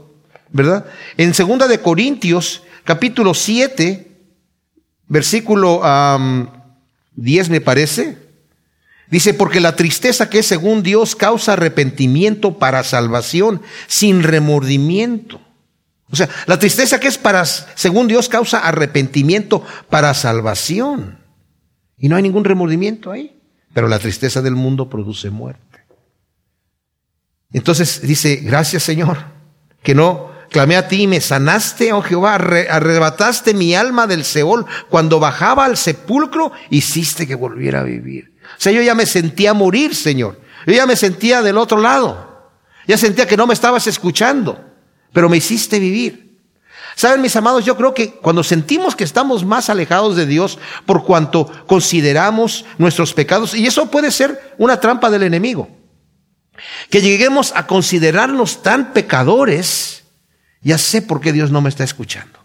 [0.50, 0.86] ¿verdad?
[1.16, 4.12] En segunda de Corintios, capítulo 7,
[5.08, 5.82] versículo
[7.16, 8.27] 10 me parece,
[9.10, 15.40] Dice, porque la tristeza que es según Dios causa arrepentimiento para salvación, sin remordimiento.
[16.10, 21.20] O sea, la tristeza que es para, según Dios, causa arrepentimiento para salvación.
[21.98, 23.40] Y no hay ningún remordimiento ahí.
[23.74, 25.86] Pero la tristeza del mundo produce muerte.
[27.52, 29.18] Entonces dice, gracias Señor,
[29.84, 34.66] que no clamé a ti y me sanaste, oh Jehová, arrebataste mi alma del Seol.
[34.90, 38.37] Cuando bajaba al sepulcro, hiciste que volviera a vivir.
[38.58, 40.40] O sea, yo ya me sentía morir, Señor.
[40.66, 42.52] Yo ya me sentía del otro lado.
[42.88, 44.64] Ya sentía que no me estabas escuchando,
[45.12, 46.28] pero me hiciste vivir.
[46.96, 51.04] Saben, mis amados, yo creo que cuando sentimos que estamos más alejados de Dios por
[51.04, 55.70] cuanto consideramos nuestros pecados, y eso puede ser una trampa del enemigo,
[56.90, 60.06] que lleguemos a considerarnos tan pecadores,
[60.62, 62.40] ya sé por qué Dios no me está escuchando.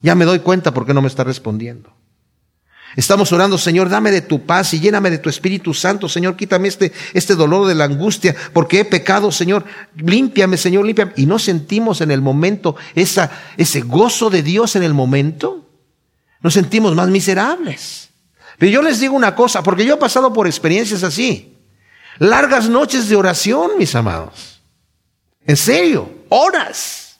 [0.00, 1.93] Ya me doy cuenta por qué no me está respondiendo.
[2.96, 6.68] Estamos orando, Señor, dame de tu paz y lléname de tu Espíritu Santo, Señor, quítame
[6.68, 9.64] este, este dolor de la angustia, porque he pecado, Señor,
[9.96, 11.12] límpiame, Señor, límpiame.
[11.16, 15.68] Y no sentimos en el momento esa, ese gozo de Dios en el momento.
[16.40, 18.10] Nos sentimos más miserables.
[18.58, 21.56] Pero yo les digo una cosa, porque yo he pasado por experiencias así.
[22.18, 24.60] Largas noches de oración, mis amados.
[25.46, 27.18] En serio, horas.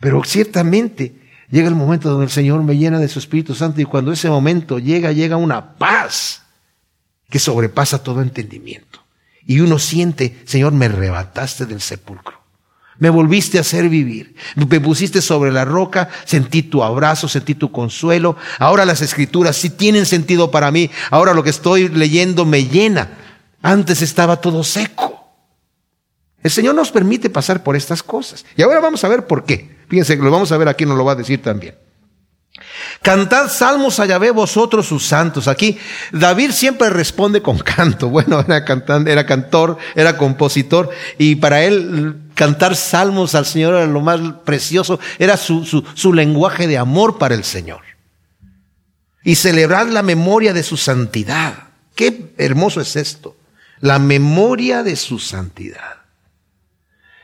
[0.00, 1.17] Pero ciertamente
[1.50, 4.28] llega el momento donde el Señor me llena de su Espíritu Santo y cuando ese
[4.28, 6.42] momento llega, llega una paz
[7.30, 9.04] que sobrepasa todo entendimiento.
[9.44, 12.38] Y uno siente, Señor, me arrebataste del sepulcro.
[12.98, 14.34] Me volviste a hacer vivir.
[14.56, 18.36] Me pusiste sobre la roca, sentí tu abrazo, sentí tu consuelo.
[18.58, 20.90] Ahora las escrituras sí tienen sentido para mí.
[21.10, 23.16] Ahora lo que estoy leyendo me llena.
[23.62, 25.28] Antes estaba todo seco.
[26.42, 28.44] El Señor nos permite pasar por estas cosas.
[28.56, 29.77] Y ahora vamos a ver por qué.
[29.88, 31.74] Fíjense que lo vamos a ver aquí, nos lo va a decir también.
[33.02, 35.48] Cantad salmos a Yahvé vosotros sus santos.
[35.48, 35.78] Aquí
[36.12, 38.08] David siempre responde con canto.
[38.08, 43.86] Bueno, era cantante, era cantor, era compositor y para él cantar salmos al Señor era
[43.86, 47.82] lo más precioso, era su, su, su lenguaje de amor para el Señor.
[49.24, 51.54] Y celebrar la memoria de su santidad.
[51.94, 53.36] Qué hermoso es esto.
[53.80, 55.97] La memoria de su santidad.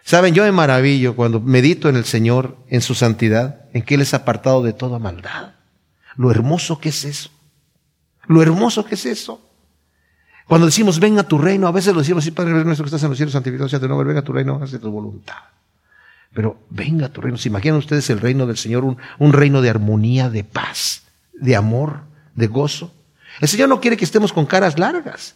[0.05, 4.03] Saben, yo me maravillo cuando medito en el Señor, en su santidad, en que Él
[4.03, 5.55] es apartado de toda maldad.
[6.17, 7.31] Lo hermoso que es eso.
[8.27, 9.41] Lo hermoso que es eso.
[10.47, 13.03] Cuando decimos, venga a tu reino, a veces lo decimos, sí, Padre nuestro que estás
[13.03, 15.39] en los cielos, santificado sea tu nombre, venga a tu reino, hace tu voluntad.
[16.35, 17.39] Pero venga a tu reino.
[17.39, 18.85] ¿Se imaginan ustedes el reino del Señor?
[18.85, 22.01] Un reino de armonía, de paz, de amor,
[22.35, 22.93] de gozo.
[23.41, 25.35] El Señor no quiere que estemos con caras largas.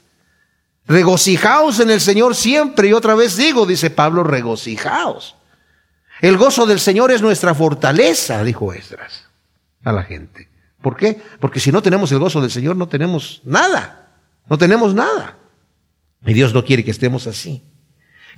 [0.89, 2.89] Regocijaos en el Señor siempre.
[2.89, 5.37] Y otra vez digo, dice Pablo, regocijaos.
[6.21, 9.27] El gozo del Señor es nuestra fortaleza, dijo Esdras
[9.85, 10.49] a la gente.
[10.83, 11.21] ¿Por qué?
[11.41, 14.09] Porque si no tenemos el gozo del Señor, no tenemos nada.
[14.49, 15.37] No tenemos nada.
[16.25, 17.63] Y Dios no quiere que estemos así.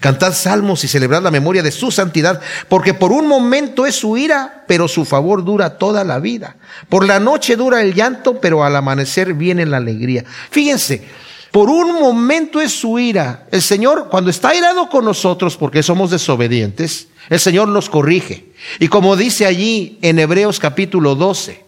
[0.00, 4.16] Cantad salmos y celebrad la memoria de su santidad, porque por un momento es su
[4.16, 6.56] ira, pero su favor dura toda la vida.
[6.88, 10.24] Por la noche dura el llanto, pero al amanecer viene la alegría.
[10.50, 11.06] Fíjense,
[11.52, 13.48] por un momento es su ira.
[13.50, 18.52] El Señor, cuando está irado con nosotros, porque somos desobedientes, el Señor nos corrige.
[18.78, 21.64] Y como dice allí en Hebreos capítulo 12,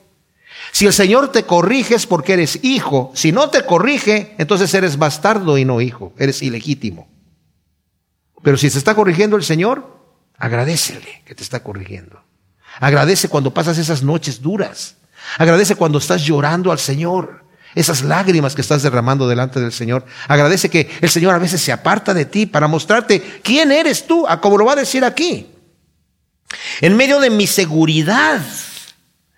[0.73, 3.13] si el Señor te corrige es porque eres hijo.
[3.15, 6.15] Si no te corrige, entonces eres bastardo y no hijo.
[6.17, 7.09] Eres ilegítimo.
[8.43, 10.01] Pero si se está corrigiendo el Señor,
[10.39, 12.23] agradecele que te está corrigiendo.
[12.81, 14.97] Agradece cuando pasas esas noches duras.
[15.39, 17.42] Agradece cuando estás llorando al Señor
[17.75, 20.05] esas lágrimas que estás derramando delante del Señor.
[20.29, 24.27] Agradece que el Señor a veces se aparta de ti para mostrarte quién eres tú,
[24.27, 25.49] a como lo va a decir aquí.
[26.81, 28.41] En medio de mi seguridad,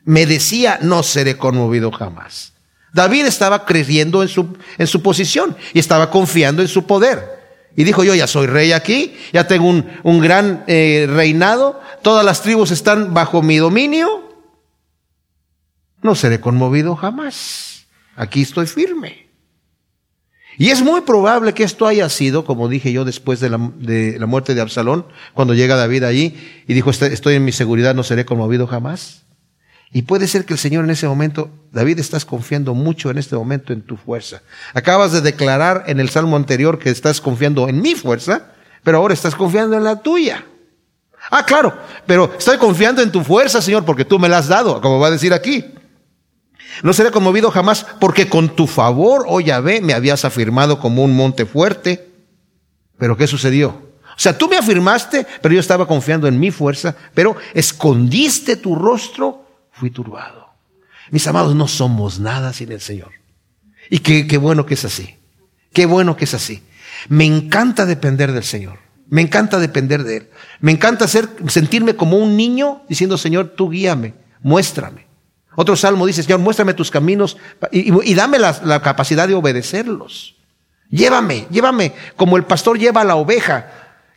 [0.04, 2.52] me decía, no seré conmovido jamás.
[2.92, 7.34] David estaba creyendo en su, en su posición y estaba confiando en su poder.
[7.76, 12.24] Y dijo, yo ya soy rey aquí, ya tengo un, un gran eh, reinado, todas
[12.24, 14.32] las tribus están bajo mi dominio,
[16.02, 17.73] no seré conmovido jamás.
[18.16, 19.24] Aquí estoy firme.
[20.56, 24.18] Y es muy probable que esto haya sido, como dije yo después de la, de
[24.18, 26.36] la muerte de Absalón, cuando llega David allí
[26.68, 29.22] y dijo, estoy en mi seguridad, no seré conmovido jamás.
[29.92, 33.36] Y puede ser que el Señor en ese momento, David, estás confiando mucho en este
[33.36, 34.42] momento en tu fuerza.
[34.74, 38.52] Acabas de declarar en el salmo anterior que estás confiando en mi fuerza,
[38.82, 40.44] pero ahora estás confiando en la tuya.
[41.30, 44.80] Ah, claro, pero estoy confiando en tu fuerza, Señor, porque tú me la has dado,
[44.80, 45.64] como va a decir aquí.
[46.82, 51.14] No seré conmovido jamás, porque con tu favor, oh Yahvé, me habías afirmado como un
[51.14, 52.08] monte fuerte.
[52.98, 53.68] Pero ¿qué sucedió?
[54.16, 58.74] O sea, tú me afirmaste, pero yo estaba confiando en mi fuerza, pero escondiste tu
[58.76, 60.48] rostro fui turbado.
[61.10, 63.12] Mis amados, no somos nada sin el Señor.
[63.90, 65.16] Y qué, qué bueno que es así.
[65.72, 66.62] Qué bueno que es así.
[67.08, 68.78] Me encanta depender del Señor.
[69.08, 70.30] Me encanta depender de Él.
[70.60, 75.06] Me encanta ser, sentirme como un niño diciendo, Señor, tú guíame, muéstrame.
[75.56, 77.36] Otro salmo dice, Señor, muéstrame tus caminos
[77.70, 80.36] y, dame la, la, capacidad de obedecerlos.
[80.90, 83.70] Llévame, llévame como el pastor lleva a la oveja.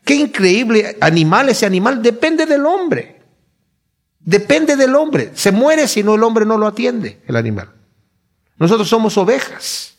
[0.04, 3.22] Qué increíble animal ese animal, depende del hombre.
[4.20, 5.32] Depende del hombre.
[5.36, 7.72] Se muere si no el hombre no lo atiende, el animal.
[8.58, 9.96] Nosotros somos ovejas.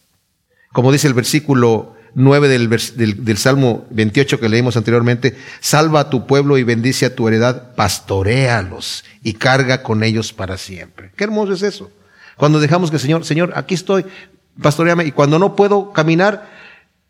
[0.72, 6.26] Como dice el versículo 9 del, del, Salmo 28 que leímos anteriormente, salva a tu
[6.26, 11.12] pueblo y bendice a tu heredad, pastorealos y carga con ellos para siempre.
[11.14, 11.92] Qué hermoso es eso.
[12.36, 14.04] Cuando dejamos que Señor, Señor, aquí estoy,
[14.60, 16.50] pastoreame, y cuando no puedo caminar,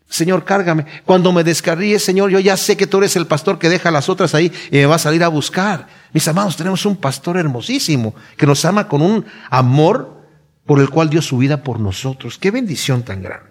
[0.07, 0.85] Señor, cárgame.
[1.05, 4.09] Cuando me descarríes, Señor, yo ya sé que tú eres el pastor que deja las
[4.09, 5.87] otras ahí y me va a salir a buscar.
[6.13, 10.23] Mis amados, tenemos un pastor hermosísimo que nos ama con un amor
[10.67, 12.37] por el cual dio su vida por nosotros.
[12.37, 13.48] Qué bendición tan grande.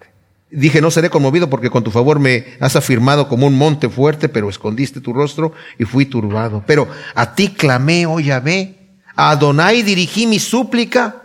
[0.51, 4.28] Dije, no seré conmovido porque con tu favor me has afirmado como un monte fuerte,
[4.28, 6.64] pero escondiste tu rostro y fui turbado.
[6.66, 8.76] Pero a ti clamé, oh Yahvé,
[9.14, 11.22] a Adonai dirigí mi súplica,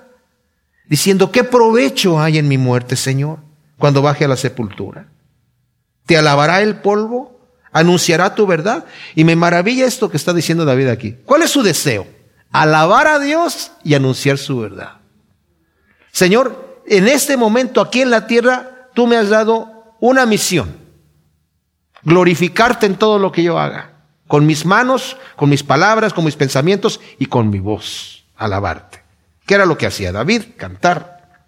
[0.88, 3.40] diciendo, ¿qué provecho hay en mi muerte, Señor,
[3.78, 5.08] cuando baje a la sepultura?
[6.06, 7.40] te alabará el polvo,
[7.72, 8.86] anunciará tu verdad.
[9.16, 11.18] Y me maravilla esto que está diciendo David aquí.
[11.26, 12.08] ¿Cuál es su deseo?
[12.52, 14.98] Alabar a Dios y anunciar su verdad.
[16.12, 20.78] Señor, en este momento aquí en la tierra, tú me has dado una misión.
[22.04, 23.92] Glorificarte en todo lo que yo haga.
[24.28, 28.26] Con mis manos, con mis palabras, con mis pensamientos y con mi voz.
[28.36, 29.04] Alabarte.
[29.46, 30.44] ¿Qué era lo que hacía David?
[30.58, 31.48] Cantar.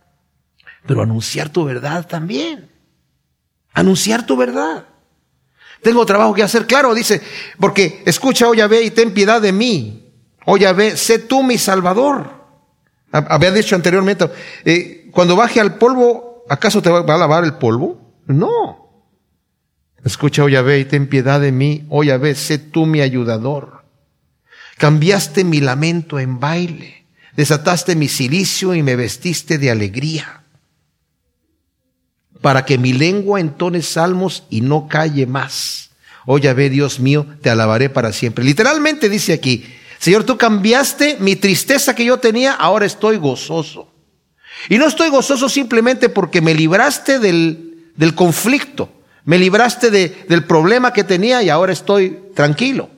[0.85, 2.69] Pero anunciar tu verdad también.
[3.73, 4.85] Anunciar tu verdad.
[5.81, 7.21] Tengo trabajo que hacer, claro, dice,
[7.59, 10.13] porque escucha, oh ve y ten piedad de mí.
[10.45, 12.43] Oh ve, sé tú mi salvador.
[13.11, 14.29] Había dicho anteriormente,
[14.65, 18.15] eh, cuando baje al polvo, ¿acaso te va a lavar el polvo?
[18.27, 18.85] No.
[20.03, 21.85] Escucha, oh ve y ten piedad de mí.
[21.89, 23.83] Oh ve, sé tú mi ayudador.
[24.77, 27.05] Cambiaste mi lamento en baile.
[27.35, 30.45] Desataste mi silicio y me vestiste de alegría
[32.45, 35.89] para que mi lengua entone salmos y no calle más.
[36.27, 38.45] Oh ve Dios mío, te alabaré para siempre.
[38.45, 39.65] Literalmente dice aquí,
[39.97, 43.94] Señor, tú cambiaste mi tristeza que yo tenía, ahora estoy gozoso.
[44.69, 48.89] Y no estoy gozoso simplemente porque me libraste del, del conflicto,
[49.23, 52.89] me libraste de, del problema que tenía y ahora estoy tranquilo,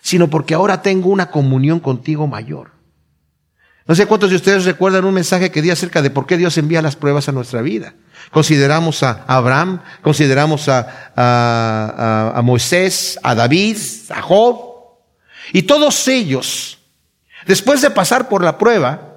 [0.00, 2.72] sino porque ahora tengo una comunión contigo mayor.
[3.88, 6.58] No sé cuántos de ustedes recuerdan un mensaje que di acerca de por qué Dios
[6.58, 7.94] envía las pruebas a nuestra vida.
[8.30, 13.78] Consideramos a Abraham, consideramos a, a, a, Moisés, a David,
[14.10, 14.58] a Job.
[15.54, 16.80] Y todos ellos,
[17.46, 19.07] después de pasar por la prueba,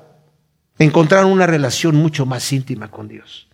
[0.83, 3.47] encontraron una relación mucho más íntima con Dios.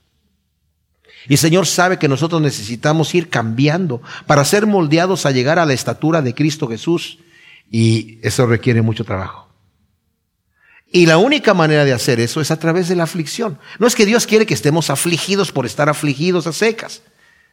[1.27, 5.65] Y el Señor sabe que nosotros necesitamos ir cambiando para ser moldeados a llegar a
[5.65, 7.19] la estatura de Cristo Jesús.
[7.69, 9.47] Y eso requiere mucho trabajo.
[10.89, 13.59] Y la única manera de hacer eso es a través de la aflicción.
[13.77, 17.01] No es que Dios quiere que estemos afligidos por estar afligidos a secas.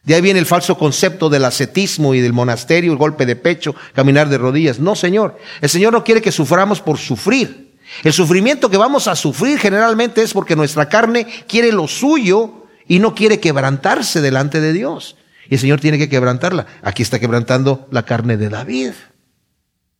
[0.03, 3.75] De ahí viene el falso concepto del ascetismo y del monasterio, el golpe de pecho,
[3.93, 4.79] caminar de rodillas.
[4.79, 5.37] No, Señor.
[5.59, 7.64] El Señor no quiere que suframos por sufrir.
[8.03, 12.99] El sufrimiento que vamos a sufrir generalmente es porque nuestra carne quiere lo suyo y
[12.99, 15.15] no quiere quebrantarse delante de Dios.
[15.49, 16.65] Y el Señor tiene que quebrantarla.
[16.81, 18.91] Aquí está quebrantando la carne de David.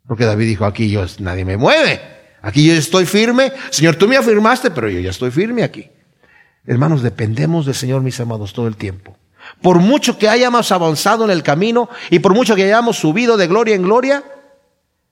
[0.08, 2.02] Porque David dijo, aquí yo, nadie me mueve.
[2.42, 3.52] Aquí yo estoy firme.
[3.72, 5.90] Señor, tú me afirmaste, pero yo ya estoy firme aquí.
[6.68, 9.18] Hermanos, dependemos del Señor, mis amados, todo el tiempo.
[9.62, 13.48] Por mucho que hayamos avanzado en el camino y por mucho que hayamos subido de
[13.48, 14.24] gloria en gloria,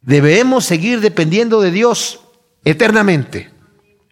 [0.02, 2.22] debemos seguir dependiendo de Dios
[2.66, 3.50] eternamente,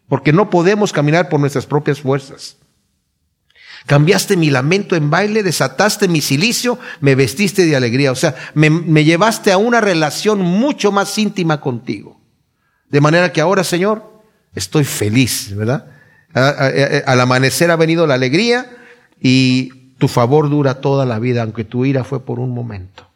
[0.08, 2.58] porque no podemos caminar por nuestras propias fuerzas.
[3.86, 8.12] Cambiaste mi lamento en baile, desataste mi silicio, me vestiste de alegría.
[8.12, 12.20] O sea, me, llevaste a una relación mucho más íntima contigo.
[12.89, 14.22] De manera que ahora, Señor,
[14.54, 15.88] estoy feliz, ¿verdad?
[16.34, 18.70] Al amanecer ha venido la alegría
[19.20, 23.08] y tu favor dura toda la vida, aunque tu ira fue por un momento.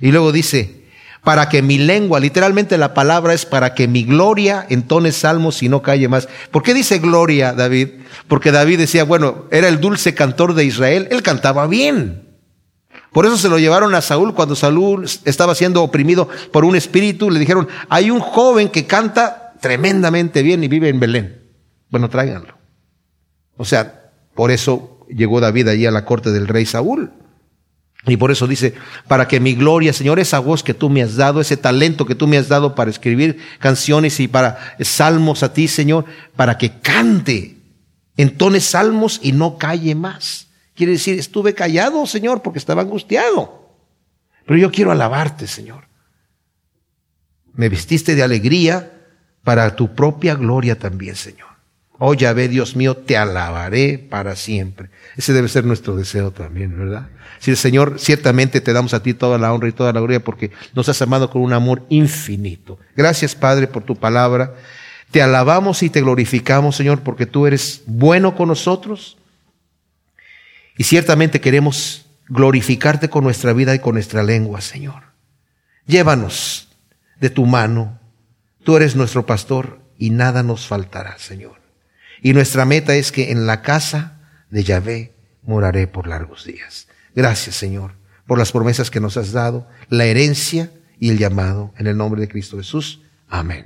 [0.00, 0.85] Y luego dice,
[1.26, 5.68] para que mi lengua, literalmente la palabra es para que mi gloria entone salmos y
[5.68, 6.28] no calle más.
[6.52, 7.88] ¿Por qué dice gloria David?
[8.28, 12.28] Porque David decía, bueno, era el dulce cantor de Israel, él cantaba bien.
[13.10, 17.28] Por eso se lo llevaron a Saúl cuando Saúl estaba siendo oprimido por un espíritu,
[17.28, 21.42] le dijeron, hay un joven que canta tremendamente bien y vive en Belén.
[21.90, 22.56] Bueno, tráiganlo.
[23.56, 27.10] O sea, por eso llegó David allí a la corte del rey Saúl.
[28.06, 28.74] Y por eso dice,
[29.08, 32.14] para que mi gloria, Señor, esa voz que tú me has dado, ese talento que
[32.14, 36.04] tú me has dado para escribir canciones y para salmos a ti, Señor,
[36.36, 37.56] para que cante,
[38.16, 40.46] entone salmos y no calle más.
[40.74, 43.72] Quiere decir, estuve callado, Señor, porque estaba angustiado.
[44.46, 45.88] Pero yo quiero alabarte, Señor.
[47.54, 48.92] Me vestiste de alegría
[49.42, 51.55] para tu propia gloria también, Señor.
[51.98, 54.90] Oh Yahvé, Dios mío, te alabaré para siempre.
[55.16, 57.08] Ese debe ser nuestro deseo también, ¿verdad?
[57.38, 60.22] Si el Señor, ciertamente te damos a ti toda la honra y toda la gloria
[60.22, 62.78] porque nos has amado con un amor infinito.
[62.96, 64.54] Gracias, Padre, por tu palabra.
[65.10, 69.16] Te alabamos y te glorificamos, Señor, porque tú eres bueno con nosotros.
[70.76, 75.04] Y ciertamente queremos glorificarte con nuestra vida y con nuestra lengua, Señor.
[75.86, 76.68] Llévanos
[77.20, 77.98] de tu mano.
[78.64, 81.65] Tú eres nuestro pastor y nada nos faltará, Señor.
[82.22, 86.88] Y nuestra meta es que en la casa de Yahvé moraré por largos días.
[87.14, 87.92] Gracias, Señor,
[88.26, 91.72] por las promesas que nos has dado, la herencia y el llamado.
[91.78, 93.00] En el nombre de Cristo Jesús.
[93.28, 93.64] Amén.